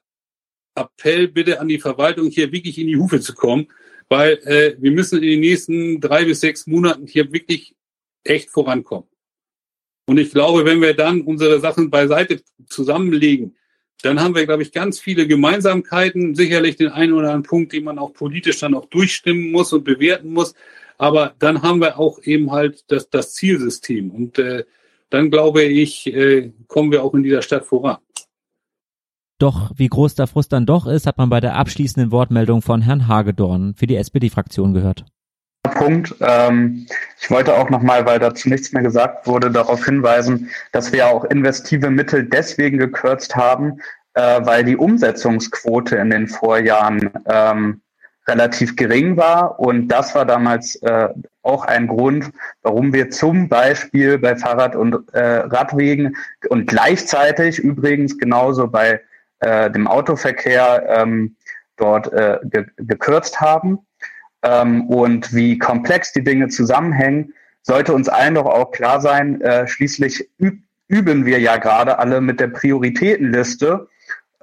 Appell 0.76 1.30
bitte 1.30 1.60
an 1.60 1.68
die 1.68 1.80
Verwaltung, 1.80 2.30
hier 2.30 2.52
wirklich 2.52 2.78
in 2.78 2.88
die 2.88 2.98
Hufe 2.98 3.22
zu 3.22 3.34
kommen, 3.34 3.68
weil 4.10 4.34
äh, 4.44 4.76
wir 4.80 4.92
müssen 4.92 5.24
in 5.24 5.30
den 5.30 5.40
nächsten 5.40 6.02
drei 6.02 6.26
bis 6.26 6.42
sechs 6.42 6.68
Monaten 6.68 7.08
hier 7.08 7.32
wirklich 7.32 7.76
echt 8.24 8.50
vorankommen. 8.50 9.10
Und 10.08 10.20
ich 10.20 10.32
glaube, 10.32 10.66
wenn 10.66 10.82
wir 10.82 10.94
dann 10.94 11.22
unsere 11.22 11.60
Sachen 11.60 11.90
beiseite 11.90 12.44
zusammenlegen, 12.68 13.56
dann 14.02 14.22
haben 14.22 14.36
wir, 14.36 14.46
glaube 14.46 14.62
ich, 14.62 14.72
ganz 14.72 15.00
viele 15.00 15.26
Gemeinsamkeiten, 15.26 16.36
sicherlich 16.36 16.76
den 16.76 16.90
einen 16.90 17.14
oder 17.14 17.28
anderen 17.28 17.44
Punkt, 17.44 17.74
den 17.74 17.86
man 17.86 17.98
auch 17.98 18.14
politisch 18.14 18.60
dann 18.60 18.76
auch 18.76 18.86
durchstimmen 18.86 19.52
muss 19.52 19.74
und 19.74 19.84
bewerten 19.84 20.32
muss. 20.32 20.54
Aber 20.98 21.34
dann 21.40 21.62
haben 21.62 21.82
wir 21.82 21.98
auch 21.98 22.22
eben 22.22 22.52
halt 22.52 22.84
das, 22.92 23.10
das 23.10 23.34
Zielsystem. 23.34 24.12
Und 24.12 24.38
äh, 24.38 24.66
dann 25.16 25.32
glaube 25.32 25.64
ich, 25.64 26.08
äh, 26.14 26.52
kommen 26.68 26.92
wir 26.92 27.04
auch 27.04 27.14
in 27.14 27.24
dieser 27.24 27.42
Stadt 27.42 27.66
voran. 27.66 27.98
Doch 29.40 29.72
wie 29.76 29.88
groß 29.88 30.16
der 30.16 30.28
Frust 30.28 30.54
dann 30.54 30.66
doch 30.66 30.88
ist, 30.88 31.08
hat 31.08 31.18
man 31.18 31.30
bei 31.30 31.42
der 31.42 31.56
abschließenden 31.56 32.12
Wortmeldung 32.12 32.62
von 32.62 32.82
Herrn 32.82 33.08
Hagedorn 33.08 33.74
für 33.76 33.88
die 33.88 33.98
SPD-Fraktion 33.98 34.74
gehört. 34.74 35.06
Punkt. 35.74 36.16
Ähm, 36.22 36.86
ich 37.20 37.30
wollte 37.30 37.56
auch 37.56 37.70
nochmal, 37.70 38.06
weil 38.06 38.20
dazu 38.20 38.50
nichts 38.50 38.72
mehr 38.72 38.84
gesagt 38.84 39.28
wurde, 39.28 39.52
darauf 39.52 39.84
hinweisen, 39.84 40.50
dass 40.72 40.94
wir 40.94 41.08
auch 41.08 41.26
investive 41.26 41.90
Mittel 41.90 42.24
deswegen 42.24 42.78
gekürzt 42.78 43.36
haben, 43.36 43.80
äh, 44.14 44.46
weil 44.46 44.64
die 44.64 44.78
Umsetzungsquote 44.78 45.98
in 45.98 46.12
den 46.12 46.28
Vorjahren 46.28 47.10
ähm, 47.26 47.82
relativ 48.28 48.76
gering 48.76 49.18
war 49.18 49.60
und 49.60 49.88
das 49.88 50.16
war 50.16 50.26
damals 50.26 50.76
äh, 50.78 51.10
auch 51.44 51.66
ein 51.66 51.88
Grund, 51.88 52.32
warum 52.64 52.92
wir 52.92 53.12
zum 53.12 53.50
Beispiel 53.50 54.18
bei 54.18 54.36
Fahrrad- 54.36 54.76
und 54.76 55.14
äh, 55.14 55.20
Radwegen 55.20 56.18
und 56.50 56.68
gleichzeitig 56.68 57.60
übrigens 57.60 58.18
genauso 58.18 58.68
bei 58.68 59.00
äh, 59.40 59.70
dem 59.70 59.88
Autoverkehr 59.88 60.86
ähm, 60.88 61.36
dort 61.78 62.12
äh, 62.14 62.40
ge 62.44 62.66
gekürzt 62.78 63.42
haben. 63.42 63.80
Ähm, 64.44 64.88
und 64.88 65.34
wie 65.34 65.58
komplex 65.58 66.14
die 66.14 66.24
Dinge 66.24 66.48
zusammenhängen, 66.48 67.34
sollte 67.62 67.94
uns 67.94 68.10
allen 68.10 68.36
doch 68.36 68.46
auch 68.46 68.72
klar 68.72 69.02
sein. 69.02 69.42
Äh, 69.42 69.68
schließlich 69.68 70.30
üb 70.40 70.60
üben 70.88 71.26
wir 71.26 71.40
ja 71.40 71.58
gerade 71.58 71.98
alle 71.98 72.22
mit 72.22 72.40
der 72.40 72.48
Prioritätenliste 72.48 73.88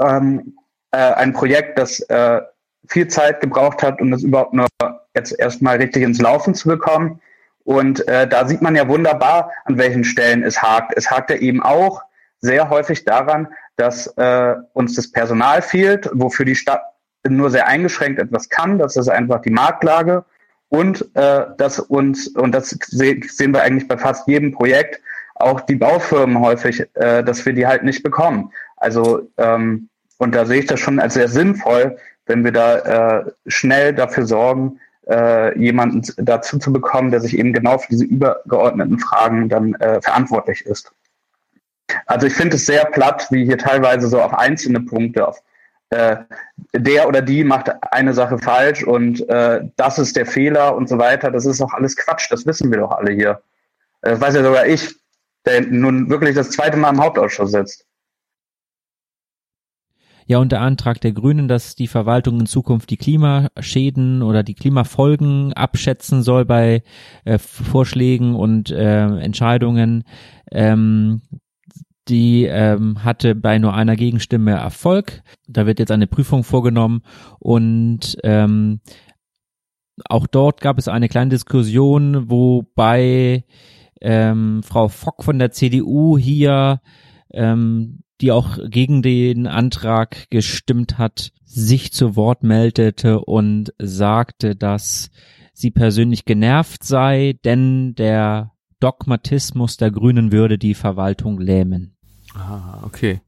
ähm, 0.01 0.57
äh, 0.91 0.97
ein 0.97 1.33
Projekt, 1.33 1.79
das 1.79 2.01
äh, 2.01 2.41
viel 2.89 3.09
Zeit 3.09 3.41
gebraucht 3.41 3.83
hat, 3.83 4.01
um 4.01 4.11
das 4.11 4.23
überhaupt 4.23 4.55
nur 4.55 4.67
jetzt 5.15 5.39
erstmal 5.39 5.77
richtig 5.77 6.03
ins 6.03 6.21
Laufen 6.21 6.55
zu 6.55 6.69
bekommen. 6.69 7.21
Und 7.65 8.07
äh, 8.09 8.27
da 8.27 8.47
sieht 8.47 8.63
man 8.63 8.75
ja 8.75 8.89
wunderbar, 8.89 9.53
an 9.65 9.79
welchen 9.79 10.05
Stellen 10.05 10.43
es 10.43 10.61
hakt. 10.61 10.93
Es 10.97 11.11
hakt 11.11 11.31
ja 11.31 11.37
eben 11.37 11.63
auch 11.63 12.03
sehr 12.41 12.71
häufig 12.71 13.05
daran, 13.05 13.49
dass 13.77 14.09
äh, 14.17 14.55
uns 14.73 14.95
das 14.95 15.13
Personal 15.13 15.63
fehlt, 15.63 16.11
wofür 16.13 16.45
die 16.45 16.57
Stadt 16.57 16.83
nur 17.29 17.51
sehr 17.51 17.69
eingeschränkt 17.69 18.19
etwas 18.19 18.49
kann. 18.49 18.79
Das 18.79 18.97
ist 18.97 19.09
einfach 19.09 19.43
die 19.43 19.51
Marktlage. 19.51 20.25
Und 20.69 21.09
äh, 21.15 21.47
dass 21.57 21.79
uns, 21.79 22.29
und 22.29 22.53
das 22.53 22.71
sehen 22.71 23.53
wir 23.53 23.63
eigentlich 23.63 23.87
bei 23.87 23.97
fast 23.97 24.27
jedem 24.27 24.53
Projekt, 24.53 25.01
auch 25.37 25.61
die 25.61 25.77
Baufirmen 25.77 26.41
häufig, 26.41 26.85
äh, 26.95 27.23
dass 27.23 27.45
wir 27.45 27.53
die 27.53 27.67
halt 27.67 27.85
nicht 27.85 28.03
bekommen. 28.03 28.51
Also 28.77 29.29
ähm, 29.37 29.89
und 30.19 30.35
da 30.35 30.47
sehe 30.47 30.61
ich 30.61 30.67
das 30.67 30.81
schon 30.81 31.01
als 31.01 31.15
sehr 31.15 31.29
sinnvoll, 31.29 31.99
wenn 32.33 32.45
wir 32.45 32.53
da 32.53 33.19
äh, 33.19 33.25
schnell 33.47 33.95
dafür 33.95 34.27
sorgen, 34.27 34.81
äh, 35.07 35.59
jemanden 35.59 36.03
dazu 36.17 36.59
zu 36.59 36.73
bekommen, 36.73 37.11
der 37.11 37.21
sich 37.21 37.37
eben 37.37 37.53
genau 37.53 37.77
für 37.77 37.91
diese 37.91 38.07
übergeordneten 38.07 38.99
Fragen 38.99 39.49
dann 39.51 39.75
äh, 39.75 40.01
verantwortlich 40.01 40.65
ist. 40.65 40.91
Also 42.07 42.27
ich 42.27 42.33
finde 42.33 42.57
es 42.57 42.65
sehr 42.65 42.87
platt, 42.87 43.27
wie 43.31 43.45
hier 43.45 43.59
teilweise 43.59 44.09
so 44.09 44.21
auf 44.21 44.33
einzelne 44.33 44.81
Punkte, 44.81 45.29
auf 45.29 45.43
äh, 45.91 46.17
der 46.73 47.07
oder 47.07 47.21
die 47.21 47.45
macht 47.45 47.71
eine 47.93 48.15
Sache 48.15 48.39
falsch 48.39 48.83
und 48.83 49.29
äh, 49.29 49.61
das 49.77 49.99
ist 49.99 50.17
der 50.17 50.25
Fehler 50.25 50.75
und 50.75 50.89
so 50.89 50.97
weiter. 50.97 51.31
Das 51.31 51.45
ist 51.45 51.61
doch 51.61 51.75
alles 51.75 51.97
Quatsch, 51.97 52.31
das 52.31 52.47
wissen 52.47 52.71
wir 52.71 52.79
doch 52.79 52.93
alle 52.93 53.13
hier. 53.13 53.43
Das 54.01 54.19
weiß 54.19 54.35
ja 54.35 54.43
sogar 54.43 54.67
ich, 54.67 54.97
der 55.45 55.61
nun 55.61 56.09
wirklich 56.09 56.35
das 56.35 56.51
zweite 56.51 56.79
Mal 56.79 56.95
im 56.95 57.03
Hauptausschuss 57.03 57.53
sitzt. 57.53 57.85
Ja, 60.33 60.39
und 60.39 60.51
der 60.51 60.63
Antrag 60.63 60.99
der 61.03 61.13
Grünen, 61.13 61.47
dass 61.47 61.75
die 61.75 61.87
Verwaltung 61.87 62.41
in 62.41 62.47
Zukunft 62.47 62.89
die 62.89 62.97
Klimaschäden 62.97 64.23
oder 64.23 64.43
die 64.43 64.55
Klimafolgen 64.55 65.53
abschätzen 65.53 66.23
soll 66.23 66.47
bei 66.47 66.85
äh, 67.27 67.37
Vorschlägen 67.37 68.35
und 68.35 68.71
äh, 68.71 69.09
Entscheidungen, 69.19 70.05
ähm, 70.51 71.21
die 72.09 72.47
ähm, 72.47 73.05
hatte 73.05 73.35
bei 73.35 73.59
nur 73.59 73.75
einer 73.75 73.95
Gegenstimme 73.95 74.53
Erfolg. 74.53 75.23
Da 75.49 75.67
wird 75.67 75.79
jetzt 75.79 75.93
eine 75.93 76.07
Prüfung 76.07 76.45
vorgenommen 76.45 77.03
und 77.39 78.17
ähm, 78.25 78.81
auch 80.07 80.27
dort 80.27 80.63
gab 80.63 80.79
es 80.79 80.89
eine 80.89 81.11
kleine 81.11 81.29
Diskussion, 81.29 82.31
wobei 82.31 83.45
ähm, 84.01 84.63
Frau 84.63 84.89
Fock 84.89 85.25
von 85.25 85.39
der 85.39 85.51
CDU 85.51 86.17
hier 86.17 86.81
ähm, 87.35 88.03
die 88.23 88.33
auch 88.33 88.59
gegen 88.69 89.03
den 89.03 89.47
Antrag 89.47 90.31
gestimmt 90.31 90.97
hat, 90.97 91.33
sich 91.45 91.93
zu 91.93 92.17
Wort 92.17 92.45
meldete 92.45 93.21
und 93.21 93.75
sagte, 93.79 94.55
dass 94.57 95.11
sie 95.53 95.71
persönlich 95.71 96.25
genervt 96.25 96.85
sei, 96.85 97.39
denn 97.45 97.95
der 97.95 98.53
Dogmatismus 98.81 99.77
der 99.77 99.91
Grünen 99.91 100.33
würde 100.33 100.57
die 100.57 100.75
Verwaltung 100.75 101.41
lähmen. 101.41 101.97
Ah, 102.35 102.81
okay. 102.85 103.21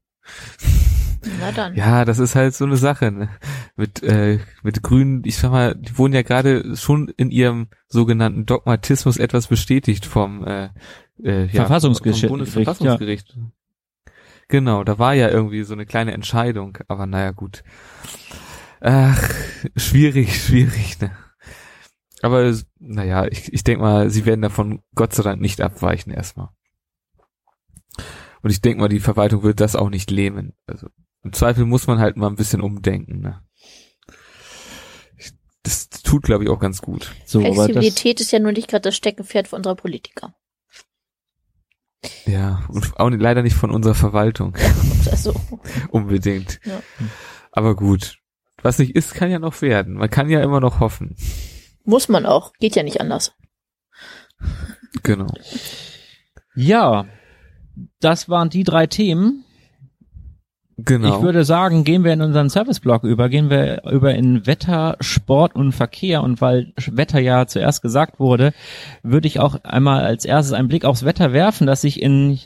Na 1.39 1.51
dann. 1.51 1.75
Ja, 1.75 2.05
das 2.05 2.19
ist 2.19 2.35
halt 2.35 2.53
so 2.53 2.65
eine 2.65 2.77
Sache 2.77 3.11
ne? 3.11 3.29
mit 3.75 4.01
äh, 4.03 4.39
mit 4.63 4.81
Grünen. 4.81 5.23
Ich 5.25 5.37
sag 5.37 5.51
mal, 5.51 5.75
die 5.75 5.97
wurden 5.97 6.13
ja 6.13 6.21
gerade 6.21 6.75
schon 6.75 7.09
in 7.17 7.31
ihrem 7.31 7.67
sogenannten 7.87 8.45
Dogmatismus 8.45 9.17
etwas 9.17 9.47
bestätigt 9.47 10.05
vom 10.05 10.45
äh, 10.45 10.69
äh, 11.23 11.45
ja, 11.45 11.65
Verfassungsgericht. 11.65 12.21
Vom 12.21 12.29
Bundesverfassungsgericht. 12.29 13.35
Ja. 13.35 13.43
Genau, 14.47 14.83
da 14.83 14.99
war 14.99 15.13
ja 15.13 15.29
irgendwie 15.29 15.63
so 15.63 15.73
eine 15.73 15.85
kleine 15.85 16.13
Entscheidung, 16.13 16.77
aber 16.87 17.05
naja, 17.05 17.31
gut. 17.31 17.63
Ach, 18.81 19.29
schwierig, 19.75 20.41
schwierig, 20.45 20.99
ne? 21.01 21.15
Aber 22.21 22.55
naja, 22.79 23.25
ich, 23.27 23.51
ich 23.53 23.63
denke 23.63 23.81
mal, 23.81 24.09
sie 24.09 24.25
werden 24.25 24.41
davon 24.41 24.81
Gott 24.95 25.13
sei 25.13 25.23
Dank 25.23 25.41
nicht 25.41 25.61
abweichen 25.61 26.11
erstmal. 26.11 26.49
Und 28.41 28.51
ich 28.51 28.61
denke 28.61 28.81
mal, 28.81 28.89
die 28.89 28.99
Verwaltung 28.99 29.43
wird 29.43 29.59
das 29.59 29.75
auch 29.75 29.89
nicht 29.89 30.11
lähmen. 30.11 30.53
Also 30.67 30.87
im 31.23 31.33
Zweifel 31.33 31.65
muss 31.65 31.87
man 31.87 31.99
halt 31.99 32.17
mal 32.17 32.27
ein 32.27 32.35
bisschen 32.35 32.61
umdenken. 32.61 33.19
Ne? 33.19 33.41
Ich, 35.17 35.31
das 35.63 35.89
tut, 35.89 36.23
glaube 36.23 36.43
ich, 36.43 36.49
auch 36.49 36.59
ganz 36.59 36.81
gut. 36.81 37.11
So, 37.25 37.41
Flexibilität 37.41 38.21
ist 38.21 38.31
ja 38.31 38.39
nur 38.39 38.51
nicht 38.51 38.67
gerade 38.67 38.83
das 38.83 38.95
Steckenpferd 38.95 39.47
für 39.47 39.55
unsere 39.55 39.75
Politiker. 39.75 40.35
Ja, 42.25 42.63
und 42.69 42.97
auch 42.99 43.09
leider 43.09 43.41
nicht 43.41 43.55
von 43.55 43.71
unserer 43.71 43.95
Verwaltung. 43.95 44.57
Also. 45.11 45.39
Unbedingt. 45.91 46.59
Ja. 46.65 46.81
Aber 47.51 47.75
gut. 47.75 48.17
Was 48.63 48.79
nicht 48.79 48.95
ist, 48.95 49.13
kann 49.13 49.29
ja 49.29 49.37
noch 49.37 49.61
werden. 49.61 49.93
Man 49.93 50.09
kann 50.09 50.31
ja 50.31 50.41
immer 50.41 50.59
noch 50.59 50.79
hoffen. 50.79 51.15
Muss 51.83 52.09
man 52.09 52.25
auch. 52.25 52.53
Geht 52.53 52.75
ja 52.75 52.81
nicht 52.81 52.99
anders. 53.01 53.33
Genau. 55.03 55.27
Ja, 56.55 57.05
das 57.99 58.29
waren 58.29 58.49
die 58.49 58.63
drei 58.63 58.87
Themen. 58.87 59.45
Genau. 60.77 61.15
Ich 61.17 61.23
würde 61.23 61.45
sagen, 61.45 61.85
gehen 61.85 62.03
wir 62.03 62.11
in 62.11 62.21
unseren 62.21 62.49
Serviceblock 62.49 63.05
über, 63.05 63.29
gehen 63.29 63.49
wir 63.49 63.83
über 63.89 64.13
in 64.13 64.45
Wetter, 64.45 64.97
Sport 64.99 65.55
und 65.55 65.71
Verkehr 65.71 66.21
und 66.21 66.41
weil 66.41 66.73
Wetter 66.91 67.19
ja 67.19 67.47
zuerst 67.47 67.81
gesagt 67.81 68.19
wurde, 68.19 68.51
würde 69.01 69.25
ich 69.25 69.39
auch 69.39 69.63
einmal 69.63 70.03
als 70.03 70.25
erstes 70.25 70.51
einen 70.51 70.67
Blick 70.67 70.83
aufs 70.83 71.05
Wetter 71.05 71.31
werfen, 71.31 71.65
das 71.65 71.79
sich 71.79 72.01
in 72.01 72.39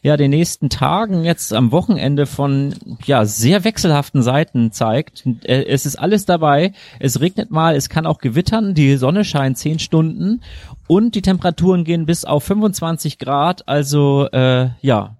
ja 0.00 0.16
den 0.16 0.30
nächsten 0.30 0.68
Tagen 0.68 1.24
jetzt 1.24 1.52
am 1.52 1.72
Wochenende 1.72 2.26
von 2.26 2.72
ja 3.04 3.24
sehr 3.24 3.64
wechselhaften 3.64 4.22
Seiten 4.22 4.70
zeigt. 4.70 5.24
Äh, 5.42 5.64
es 5.64 5.84
ist 5.84 5.96
alles 5.96 6.24
dabei. 6.24 6.74
Es 7.00 7.20
regnet 7.20 7.50
mal, 7.50 7.74
es 7.74 7.88
kann 7.88 8.06
auch 8.06 8.18
gewittern, 8.18 8.74
die 8.74 8.96
Sonne 8.96 9.24
scheint 9.24 9.58
zehn 9.58 9.80
Stunden 9.80 10.40
und 10.86 11.16
die 11.16 11.22
Temperaturen 11.22 11.82
gehen 11.82 12.06
bis 12.06 12.24
auf 12.24 12.44
25 12.44 13.18
Grad. 13.18 13.66
Also 13.66 14.28
äh, 14.30 14.68
ja, 14.82 15.16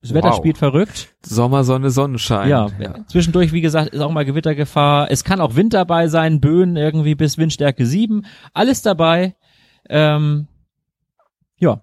das 0.00 0.14
Wetter 0.14 0.28
wow. 0.28 0.36
spielt 0.36 0.58
verrückt. 0.58 1.14
Sommer, 1.22 1.64
Sonne, 1.64 1.90
Sonnenschein. 1.90 2.48
Ja, 2.48 2.68
ja, 2.78 3.04
zwischendurch, 3.08 3.52
wie 3.52 3.60
gesagt, 3.60 3.90
ist 3.90 4.00
auch 4.00 4.12
mal 4.12 4.24
Gewittergefahr. 4.24 5.10
Es 5.10 5.24
kann 5.24 5.40
auch 5.40 5.56
Wind 5.56 5.74
dabei 5.74 6.06
sein, 6.06 6.40
Böen 6.40 6.76
irgendwie 6.76 7.16
bis 7.16 7.36
Windstärke 7.36 7.84
7. 7.84 8.24
Alles 8.54 8.82
dabei. 8.82 9.34
Ähm, 9.88 10.46
ja. 11.58 11.82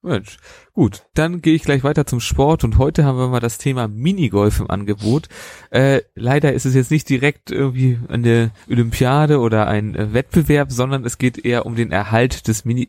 Mensch, 0.00 0.38
gut, 0.72 1.02
dann 1.14 1.42
gehe 1.42 1.54
ich 1.54 1.64
gleich 1.64 1.82
weiter 1.82 2.06
zum 2.06 2.20
Sport 2.20 2.62
und 2.62 2.78
heute 2.78 3.04
haben 3.04 3.18
wir 3.18 3.28
mal 3.28 3.40
das 3.40 3.58
Thema 3.58 3.88
Minigolf 3.88 4.60
im 4.60 4.70
Angebot. 4.70 5.28
Äh, 5.70 6.02
leider 6.14 6.52
ist 6.52 6.64
es 6.64 6.74
jetzt 6.74 6.92
nicht 6.92 7.08
direkt 7.08 7.50
irgendwie 7.50 7.98
eine 8.08 8.52
Olympiade 8.70 9.40
oder 9.40 9.66
ein 9.66 9.96
äh, 9.96 10.12
Wettbewerb, 10.14 10.70
sondern 10.70 11.04
es 11.04 11.18
geht 11.18 11.44
eher 11.44 11.66
um 11.66 11.74
den 11.74 11.90
Erhalt 11.90 12.46
des 12.46 12.64
Mini 12.64 12.86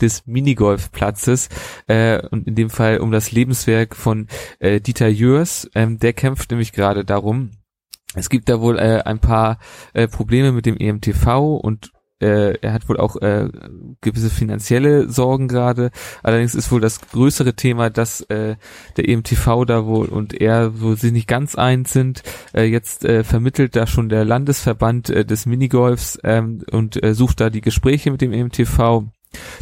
des 0.00 0.26
Minigolfplatzes 0.26 1.48
äh, 1.86 2.26
und 2.28 2.46
in 2.46 2.54
dem 2.54 2.70
Fall 2.70 2.98
um 2.98 3.12
das 3.12 3.32
Lebenswerk 3.32 3.96
von 3.96 4.28
äh, 4.58 4.80
Dieter 4.80 5.08
Jörs. 5.08 5.70
Ähm, 5.74 5.98
der 5.98 6.12
kämpft 6.12 6.50
nämlich 6.50 6.72
gerade 6.72 7.04
darum. 7.04 7.50
Es 8.14 8.28
gibt 8.28 8.48
da 8.48 8.60
wohl 8.60 8.78
äh, 8.78 9.02
ein 9.04 9.20
paar 9.20 9.58
äh, 9.94 10.06
Probleme 10.06 10.52
mit 10.52 10.66
dem 10.66 10.76
EMTV 10.76 11.56
und 11.56 11.92
äh, 12.22 12.56
er 12.60 12.72
hat 12.72 12.88
wohl 12.88 12.98
auch 12.98 13.16
äh, 13.16 13.48
gewisse 14.00 14.30
finanzielle 14.30 15.08
Sorgen 15.08 15.48
gerade. 15.48 15.90
Allerdings 16.22 16.54
ist 16.54 16.70
wohl 16.70 16.80
das 16.80 17.00
größere 17.00 17.54
Thema, 17.54 17.90
dass 17.90 18.20
äh, 18.22 18.56
der 18.96 19.08
EMTV 19.08 19.64
da 19.64 19.86
wohl 19.86 20.06
und 20.06 20.40
er 20.40 20.80
wo 20.80 20.94
sie 20.94 21.10
nicht 21.10 21.26
ganz 21.26 21.56
eins 21.56 21.92
sind. 21.92 22.22
Äh, 22.54 22.64
jetzt 22.64 23.04
äh, 23.04 23.24
vermittelt 23.24 23.74
da 23.74 23.86
schon 23.86 24.08
der 24.08 24.24
Landesverband 24.24 25.10
äh, 25.10 25.24
des 25.24 25.46
Minigolfs 25.46 26.18
ähm, 26.22 26.62
und 26.70 27.02
äh, 27.02 27.14
sucht 27.14 27.40
da 27.40 27.50
die 27.50 27.60
Gespräche 27.60 28.12
mit 28.12 28.20
dem 28.20 28.32
EMTV 28.32 29.06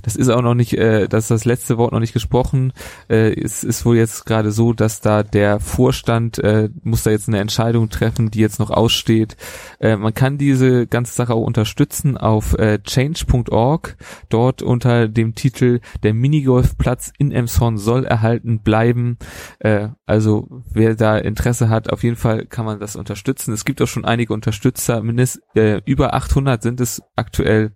das 0.02 0.16
ist 0.16 0.28
auch 0.28 0.42
noch 0.42 0.54
nicht, 0.54 0.74
äh, 0.74 1.08
das 1.08 1.24
ist 1.24 1.30
das 1.30 1.44
letzte 1.44 1.78
Wort 1.78 1.92
noch 1.92 2.00
nicht 2.00 2.12
gesprochen. 2.12 2.72
Äh, 3.08 3.32
es 3.40 3.64
ist 3.64 3.84
wohl 3.84 3.96
jetzt 3.96 4.26
gerade 4.26 4.52
so, 4.52 4.72
dass 4.72 5.00
da 5.00 5.22
der 5.22 5.60
Vorstand 5.60 6.38
äh, 6.38 6.70
muss 6.82 7.02
da 7.02 7.10
jetzt 7.10 7.28
eine 7.28 7.38
Entscheidung 7.38 7.88
treffen, 7.88 8.30
die 8.30 8.40
jetzt 8.40 8.58
noch 8.58 8.70
aussteht. 8.70 9.36
Äh, 9.78 9.96
man 9.96 10.14
kann 10.14 10.38
diese 10.38 10.86
ganze 10.86 11.14
Sache 11.14 11.34
auch 11.34 11.46
unterstützen 11.46 12.16
auf 12.16 12.54
äh, 12.58 12.78
change.org. 12.82 13.96
Dort 14.28 14.62
unter 14.62 15.08
dem 15.08 15.34
Titel 15.34 15.80
Der 16.02 16.14
Minigolfplatz 16.14 17.12
in 17.18 17.32
Emshorn 17.32 17.78
soll 17.78 18.04
erhalten 18.04 18.60
bleiben. 18.60 19.18
Äh, 19.58 19.88
also 20.06 20.62
wer 20.72 20.94
da 20.94 21.18
Interesse 21.18 21.68
hat, 21.68 21.92
auf 21.92 22.02
jeden 22.02 22.16
Fall 22.16 22.46
kann 22.46 22.64
man 22.64 22.80
das 22.80 22.96
unterstützen. 22.96 23.52
Es 23.52 23.64
gibt 23.64 23.80
auch 23.82 23.86
schon 23.86 24.04
einige 24.04 24.32
Unterstützer, 24.32 25.02
mindestens 25.02 25.42
äh, 25.54 25.80
über 25.84 26.14
800 26.14 26.62
sind 26.62 26.80
es 26.80 27.02
aktuell. 27.16 27.72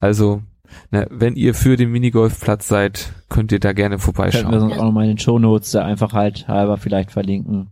Also 0.00 0.42
na, 0.90 1.06
wenn 1.10 1.36
ihr 1.36 1.54
für 1.54 1.76
den 1.76 1.90
Minigolfplatz 1.90 2.68
seid, 2.68 3.12
könnt 3.28 3.52
ihr 3.52 3.60
da 3.60 3.72
gerne 3.72 3.96
Könnten 3.96 4.00
wir 4.00 4.14
vorbeischauen. 4.14 4.60
sonst 4.60 4.78
auch 4.78 4.84
nochmal 4.84 5.04
in 5.04 5.10
den 5.12 5.18
Shownotes 5.18 5.70
da 5.72 5.84
einfach 5.84 6.12
halt 6.12 6.48
halber 6.48 6.76
vielleicht 6.78 7.10
verlinken. 7.12 7.70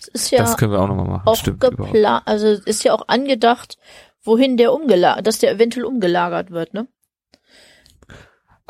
Es 0.00 0.08
ist 0.08 0.30
ja 0.30 0.38
das 0.38 0.56
können 0.56 0.72
wir 0.72 0.80
auch 0.80 0.88
nochmal 0.88 1.06
machen. 1.06 1.26
auch 1.28 1.36
Stimmt. 1.36 1.62
überhaupt. 1.62 1.94
also 2.26 2.46
ist 2.48 2.84
ja 2.84 2.94
auch 2.94 3.08
angedacht, 3.08 3.76
wohin 4.24 4.56
der 4.56 4.72
umgelagert, 4.72 5.26
dass 5.26 5.38
der 5.38 5.52
eventuell 5.52 5.84
umgelagert 5.84 6.50
wird, 6.50 6.72
ne? 6.74 6.88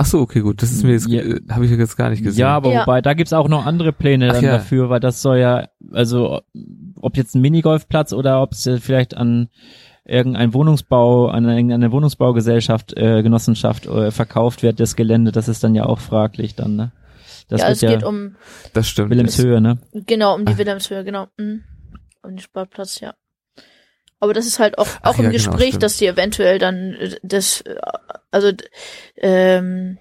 Ach 0.03 0.07
so, 0.07 0.21
okay, 0.21 0.41
gut. 0.41 0.63
Das 0.63 0.73
ist 0.73 0.83
mir 0.83 0.93
jetzt, 0.93 1.07
Ja. 1.09 1.21
äh, 1.21 1.41
habe 1.51 1.67
ich 1.67 1.71
jetzt 1.71 1.97
gar 1.97 2.09
nicht 2.09 2.23
gesehen. 2.23 2.41
Ja, 2.41 2.57
aber 2.57 2.73
Ja. 2.73 2.81
wobei, 2.83 3.03
da 3.03 3.13
gibt's 3.13 3.35
auch 3.35 3.49
noch 3.49 3.67
andere 3.67 3.93
Pläne 3.93 4.31
Ach 4.31 4.35
dann 4.35 4.45
ja. 4.45 4.53
dafür, 4.53 4.89
weil 4.89 4.99
das 5.01 5.21
soll 5.21 5.37
ja, 5.39 5.69
also 5.93 6.41
ob 6.97 7.17
jetzt 7.19 7.35
ein 7.35 7.43
Minigolfplatz 7.43 8.15
oder 8.15 8.41
ob 8.43 8.53
es 8.53 8.69
vielleicht 8.81 9.15
an 9.15 9.51
irgendein 10.11 10.53
Wohnungsbau, 10.53 11.29
an 11.29 11.49
irgendeine 11.49 11.93
Wohnungsbaugesellschaft, 11.93 12.97
äh, 12.97 13.23
Genossenschaft 13.23 13.87
äh, 13.87 14.11
verkauft 14.11 14.63
wird, 14.63 14.81
das 14.81 14.97
Gelände, 14.97 15.33
das 15.33 15.49
ist 15.49 15.63
dann 15.63 15.75
ja 15.75 15.87
auch 15.87 16.01
fraglich 16.01 16.55
dann, 16.55 16.77
ne? 16.77 16.93
Das 17.49 17.61
ja, 17.61 17.67
wird 17.67 17.77
es 17.77 17.81
ja 17.81 17.91
geht 17.91 18.05
um, 18.05 18.37
das 18.73 18.89
stimmt. 18.89 19.11
Wilhelmshöhe, 19.11 19.61
ne? 19.61 19.79
genau, 19.93 20.35
um 20.35 20.45
die. 20.45 20.57
Wilhelmshöhe, 20.57 21.05
genau. 21.05 21.27
Mhm. 21.37 21.65
Um 22.23 22.31
den 22.31 22.39
Sportplatz, 22.39 23.01
ja. 23.01 23.15
Aber 24.21 24.35
das 24.35 24.47
ist 24.47 24.59
halt 24.59 24.79
auch, 24.79 24.87
Ach 25.03 25.11
auch 25.11 25.19
im 25.19 25.25
ja, 25.25 25.31
genau, 25.31 25.33
Gespräch, 25.33 25.69
stimmt. 25.69 25.83
dass 25.83 25.97
die 25.97 26.07
eventuell 26.07 26.59
dann 26.59 26.95
äh, 26.95 27.17
das, 27.23 27.63
äh, 27.63 27.77
also 28.31 28.53
ähm, 29.17 29.99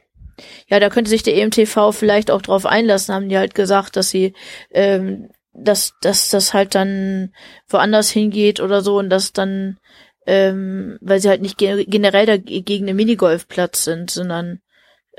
ja, 0.67 0.79
da 0.79 0.89
könnte 0.89 1.09
sich 1.09 1.23
der 1.23 1.35
EMTV 1.35 1.91
vielleicht 1.91 2.31
auch 2.31 2.41
drauf 2.41 2.65
einlassen, 2.65 3.15
haben 3.15 3.29
die 3.29 3.37
halt 3.37 3.55
gesagt, 3.55 3.95
dass 3.95 4.09
sie, 4.09 4.33
ähm, 4.71 5.29
dass, 5.63 5.93
dass 6.01 6.29
das 6.29 6.53
halt 6.53 6.75
dann 6.75 7.33
woanders 7.67 8.09
hingeht 8.09 8.59
oder 8.59 8.81
so 8.81 8.97
und 8.97 9.09
dass 9.09 9.33
dann, 9.33 9.77
ähm, 10.25 10.97
weil 11.01 11.19
sie 11.19 11.29
halt 11.29 11.41
nicht 11.41 11.57
ge 11.57 11.85
generell 11.85 12.25
dagegen 12.25 12.87
einen 12.87 12.95
Minigolfplatz 12.95 13.83
sind, 13.83 14.11
sondern 14.11 14.61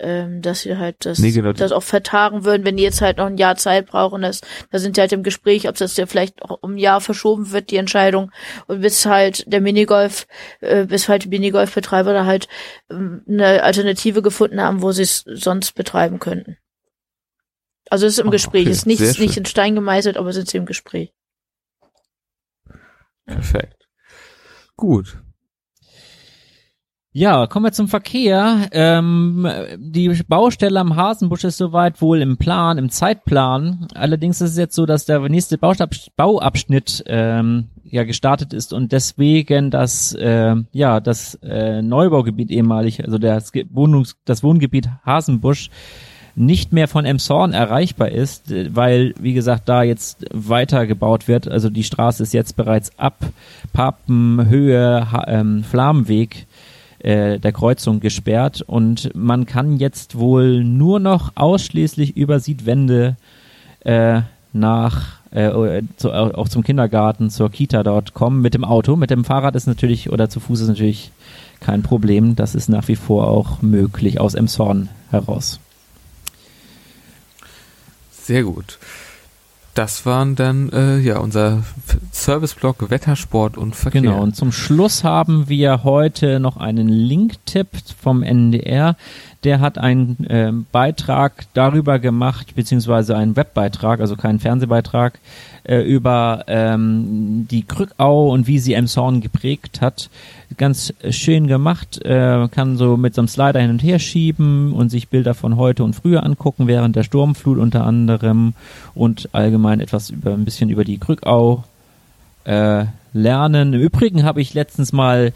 ähm, 0.00 0.40
dass 0.42 0.62
sie 0.62 0.76
halt 0.76 1.04
das, 1.04 1.18
Nee, 1.18 1.30
genau. 1.30 1.52
das 1.52 1.72
auch 1.72 1.82
vertagen 1.82 2.44
würden, 2.44 2.64
wenn 2.64 2.76
die 2.76 2.82
jetzt 2.82 3.00
halt 3.02 3.18
noch 3.18 3.26
ein 3.26 3.36
Jahr 3.36 3.56
Zeit 3.56 3.86
brauchen. 3.86 4.22
Das, 4.22 4.40
da 4.70 4.78
sind 4.78 4.96
sie 4.96 5.00
halt 5.00 5.12
im 5.12 5.22
Gespräch, 5.22 5.68
ob 5.68 5.76
das 5.76 5.96
ja 5.96 6.06
vielleicht 6.06 6.42
auch 6.42 6.58
um 6.62 6.74
ein 6.74 6.78
Jahr 6.78 7.00
verschoben 7.00 7.52
wird, 7.52 7.70
die 7.70 7.76
Entscheidung. 7.76 8.30
Und 8.66 8.80
bis 8.80 9.04
halt 9.06 9.44
der 9.52 9.60
Minigolf, 9.60 10.26
äh, 10.60 10.86
bis 10.86 11.08
halt 11.08 11.24
die 11.24 11.28
Minigolfbetreiber 11.28 12.12
da 12.12 12.24
halt 12.24 12.48
ähm, 12.90 13.22
eine 13.28 13.62
Alternative 13.62 14.22
gefunden 14.22 14.60
haben, 14.60 14.82
wo 14.82 14.92
sie 14.92 15.02
es 15.02 15.24
sonst 15.26 15.74
betreiben 15.74 16.18
könnten. 16.18 16.56
Also 17.90 18.06
es 18.06 18.14
ist 18.14 18.18
im 18.20 18.28
Ah, 18.28 18.30
Gespräch, 18.30 18.62
okay. 18.62 18.70
ist 18.70 18.86
nicht, 18.86 18.98
Sehr 18.98 19.12
schön. 19.14 19.26
nicht 19.26 19.36
in 19.36 19.44
Stein 19.46 19.74
gemeißelt, 19.74 20.16
aber 20.16 20.32
sind 20.32 20.48
sie 20.48 20.56
im 20.58 20.64
Gespräch. 20.66 21.12
Perfekt. 23.26 23.88
Gut. 24.76 25.18
Ja, 27.12 27.48
kommen 27.48 27.66
wir 27.66 27.72
zum 27.72 27.88
Verkehr. 27.88 28.68
Ähm, 28.70 29.44
die 29.76 30.08
Baustelle 30.28 30.78
am 30.78 30.94
Hasenbusch 30.94 31.42
ist 31.42 31.56
soweit 31.56 32.00
wohl 32.00 32.22
im 32.22 32.36
Plan, 32.36 32.78
im 32.78 32.88
Zeitplan. 32.88 33.88
Allerdings 33.94 34.40
ist 34.40 34.52
es 34.52 34.56
jetzt 34.56 34.76
so, 34.76 34.86
dass 34.86 35.06
der 35.06 35.18
nächste 35.28 35.56
Baustab- 35.58 36.10
Bauabschnitt 36.16 37.02
ähm, 37.06 37.68
ja 37.82 38.04
gestartet 38.04 38.52
ist 38.52 38.72
und 38.72 38.92
deswegen 38.92 39.72
das 39.72 40.14
äh, 40.14 40.54
ja 40.70 41.00
das 41.00 41.34
äh, 41.42 41.82
Neubaugebiet 41.82 42.52
ehemalig, 42.52 43.02
also 43.04 43.18
das 43.18 43.50
Wohnungs 43.70 44.16
das 44.24 44.44
Wohngebiet 44.44 44.88
Hasenbusch 45.04 45.70
nicht 46.40 46.72
mehr 46.72 46.88
von 46.88 47.04
Emshorn 47.04 47.52
erreichbar 47.52 48.10
ist, 48.10 48.50
äh, 48.50 48.74
weil, 48.74 49.14
wie 49.20 49.34
gesagt, 49.34 49.68
da 49.68 49.82
jetzt 49.82 50.26
weiter 50.32 50.86
gebaut 50.86 51.28
wird. 51.28 51.46
Also 51.46 51.70
die 51.70 51.84
Straße 51.84 52.22
ist 52.22 52.32
jetzt 52.32 52.56
bereits 52.56 52.98
ab 52.98 53.18
Papenhöhe, 53.72 55.06
ähm, 55.26 55.62
Flammenweg 55.62 56.46
äh, 57.00 57.38
der 57.38 57.52
Kreuzung 57.52 58.00
gesperrt 58.00 58.62
und 58.62 59.10
man 59.14 59.46
kann 59.46 59.76
jetzt 59.76 60.18
wohl 60.18 60.64
nur 60.64 60.98
noch 60.98 61.32
ausschließlich 61.34 62.16
über 62.16 62.40
Südwände 62.40 63.16
äh, 63.80 64.22
nach 64.52 65.20
äh, 65.30 65.82
zu, 65.96 66.12
auch 66.12 66.48
zum 66.48 66.64
Kindergarten, 66.64 67.30
zur 67.30 67.50
Kita 67.50 67.82
dort 67.82 68.14
kommen 68.14 68.40
mit 68.40 68.54
dem 68.54 68.64
Auto. 68.64 68.96
Mit 68.96 69.10
dem 69.10 69.24
Fahrrad 69.24 69.54
ist 69.54 69.66
natürlich 69.66 70.10
oder 70.10 70.28
zu 70.28 70.40
Fuß 70.40 70.62
ist 70.62 70.68
natürlich 70.68 71.12
kein 71.60 71.82
Problem. 71.82 72.34
Das 72.34 72.54
ist 72.54 72.68
nach 72.68 72.88
wie 72.88 72.96
vor 72.96 73.28
auch 73.28 73.62
möglich 73.62 74.20
aus 74.20 74.34
Emshorn 74.34 74.88
heraus. 75.10 75.60
Sehr 78.30 78.44
gut. 78.44 78.78
Das 79.74 80.06
waren 80.06 80.36
dann 80.36 80.70
äh, 80.70 80.98
ja 81.00 81.18
unser 81.18 81.64
Serviceblock 82.12 82.88
Wettersport 82.88 83.56
und 83.56 83.74
Verkehr. 83.74 84.02
Genau, 84.02 84.22
und 84.22 84.36
zum 84.36 84.52
Schluss 84.52 85.02
haben 85.02 85.48
wir 85.48 85.82
heute 85.82 86.38
noch 86.38 86.56
einen 86.56 86.88
Link-Tipp 86.88 87.66
vom 88.00 88.22
NDR. 88.22 88.94
Der 89.42 89.58
hat 89.58 89.78
einen 89.78 90.28
ähm, 90.28 90.66
Beitrag 90.70 91.46
darüber 91.54 91.98
gemacht, 91.98 92.54
beziehungsweise 92.54 93.16
einen 93.16 93.34
Webbeitrag, 93.34 93.98
also 93.98 94.14
keinen 94.14 94.38
Fernsehbeitrag, 94.38 95.18
äh, 95.64 95.80
über 95.80 96.44
ähm, 96.46 97.48
die 97.50 97.64
Krückau 97.64 98.30
und 98.30 98.46
wie 98.46 98.60
sie 98.60 98.74
Emshorn 98.74 99.20
geprägt 99.20 99.80
hat. 99.80 100.08
Ganz 100.56 100.92
schön 101.10 101.46
gemacht, 101.46 102.04
äh, 102.04 102.48
kann 102.48 102.76
so 102.76 102.96
mit 102.96 103.14
so 103.14 103.20
einem 103.20 103.28
Slider 103.28 103.60
hin 103.60 103.70
und 103.70 103.82
her 103.82 103.98
schieben 103.98 104.72
und 104.72 104.88
sich 104.90 105.08
Bilder 105.08 105.34
von 105.34 105.56
heute 105.56 105.84
und 105.84 105.94
früher 105.94 106.24
angucken, 106.24 106.66
während 106.66 106.96
der 106.96 107.04
Sturmflut 107.04 107.58
unter 107.58 107.86
anderem 107.86 108.54
und 108.94 109.28
allgemein 109.32 109.80
etwas 109.80 110.10
über 110.10 110.32
ein 110.32 110.44
bisschen 110.44 110.68
über 110.68 110.84
die 110.84 110.98
Krückau 110.98 111.64
äh, 112.44 112.84
lernen. 113.12 113.74
Im 113.74 113.80
Übrigen 113.80 114.24
habe 114.24 114.40
ich 114.40 114.52
letztens 114.52 114.92
mal 114.92 115.32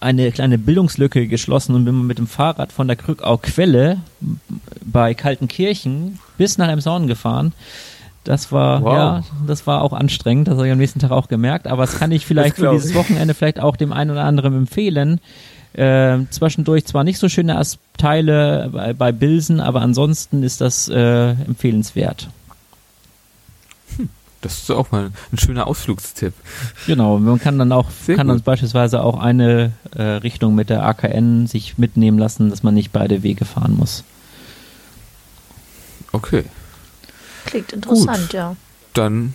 eine 0.00 0.30
kleine 0.32 0.58
Bildungslücke 0.58 1.26
geschlossen 1.26 1.74
und 1.74 1.86
bin 1.86 2.06
mit 2.06 2.18
dem 2.18 2.26
Fahrrad 2.26 2.72
von 2.72 2.86
der 2.86 2.96
Krückau 2.96 3.38
Quelle 3.38 3.98
bei 4.84 5.14
Kaltenkirchen 5.14 6.18
bis 6.36 6.58
nach 6.58 6.68
Emshorn 6.68 7.06
gefahren. 7.06 7.52
Das 8.24 8.50
war, 8.52 8.82
Wow. 8.82 8.92
ja, 8.94 9.22
das 9.46 9.66
war 9.66 9.82
auch 9.82 9.92
anstrengend, 9.92 10.48
das 10.48 10.54
habe 10.56 10.66
ich 10.66 10.72
am 10.72 10.78
nächsten 10.78 10.98
Tag 10.98 11.10
auch 11.10 11.28
gemerkt, 11.28 11.66
aber 11.66 11.84
das 11.84 11.98
kann 11.98 12.10
ich 12.10 12.24
vielleicht 12.26 12.56
für 12.56 12.70
dieses. 12.72 12.94
Wochenende 12.94 13.34
vielleicht 13.34 13.60
auch 13.60 13.76
dem 13.76 13.92
einen 13.92 14.10
oder 14.10 14.24
anderen 14.24 14.54
empfehlen. 14.56 15.20
Äh, 15.74 16.18
zwischendurch 16.30 16.86
zwar 16.86 17.04
nicht 17.04 17.18
so 17.18 17.28
schöne 17.28 17.58
As- 17.58 17.78
Teile 17.98 18.70
bei, 18.72 18.92
bei 18.92 19.12
Bilsen, 19.12 19.60
aber 19.60 19.82
ansonsten 19.82 20.42
ist 20.42 20.60
das 20.60 20.88
äh, 20.88 21.30
empfehlenswert. 21.30 22.28
Das 24.40 24.58
ist 24.58 24.70
auch 24.70 24.90
mal 24.92 25.10
ein 25.32 25.38
schöner 25.38 25.66
Ausflugstipp. 25.66 26.34
Genau, 26.86 27.18
man 27.18 27.40
kann 27.40 27.58
dann 27.58 27.72
auch, 27.72 27.90
Sehr 27.90 28.16
kann 28.16 28.26
gut. 28.28 28.36
dann 28.36 28.42
beispielsweise 28.42 29.02
auch 29.02 29.18
eine 29.18 29.72
äh, 29.96 30.02
Richtung 30.02 30.54
mit 30.54 30.68
der 30.70 30.84
AKN 30.84 31.46
sich 31.46 31.78
mitnehmen 31.78 32.18
lassen, 32.18 32.50
dass 32.50 32.62
man 32.62 32.74
nicht 32.74 32.92
beide 32.92 33.22
Wege 33.22 33.44
fahren 33.46 33.74
muss. 33.74 34.04
Okay. 36.12 36.44
Klingt 37.54 37.72
interessant, 37.72 38.32
ja. 38.32 38.56
Dann 38.94 39.32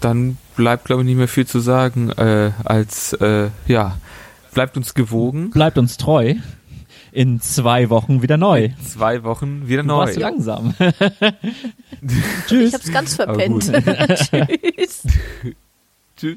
dann 0.00 0.38
bleibt 0.54 0.84
glaube 0.84 1.02
ich 1.02 1.06
nicht 1.06 1.16
mehr 1.16 1.26
viel 1.26 1.44
zu 1.46 1.58
sagen 1.58 2.10
äh, 2.10 2.52
als 2.64 3.14
äh, 3.14 3.48
ja 3.66 3.98
bleibt 4.52 4.76
uns 4.76 4.94
gewogen. 4.94 5.50
Bleibt 5.50 5.76
uns 5.76 5.96
treu. 5.96 6.34
In 7.10 7.40
zwei 7.40 7.90
Wochen 7.90 8.22
wieder 8.22 8.36
neu. 8.36 8.70
Zwei 8.84 9.24
Wochen 9.24 9.66
wieder 9.66 9.82
Du 9.82 9.88
neu. 9.88 9.96
warst 9.98 10.14
zu 10.14 10.20
langsam. 10.20 10.74
Ich 12.02 12.46
Tschüss. 12.46 12.74
hab's 12.74 12.92
ganz 12.92 13.14
verpennt. 13.16 13.64
gut. 13.72 13.72
Tschüss. 14.16 15.02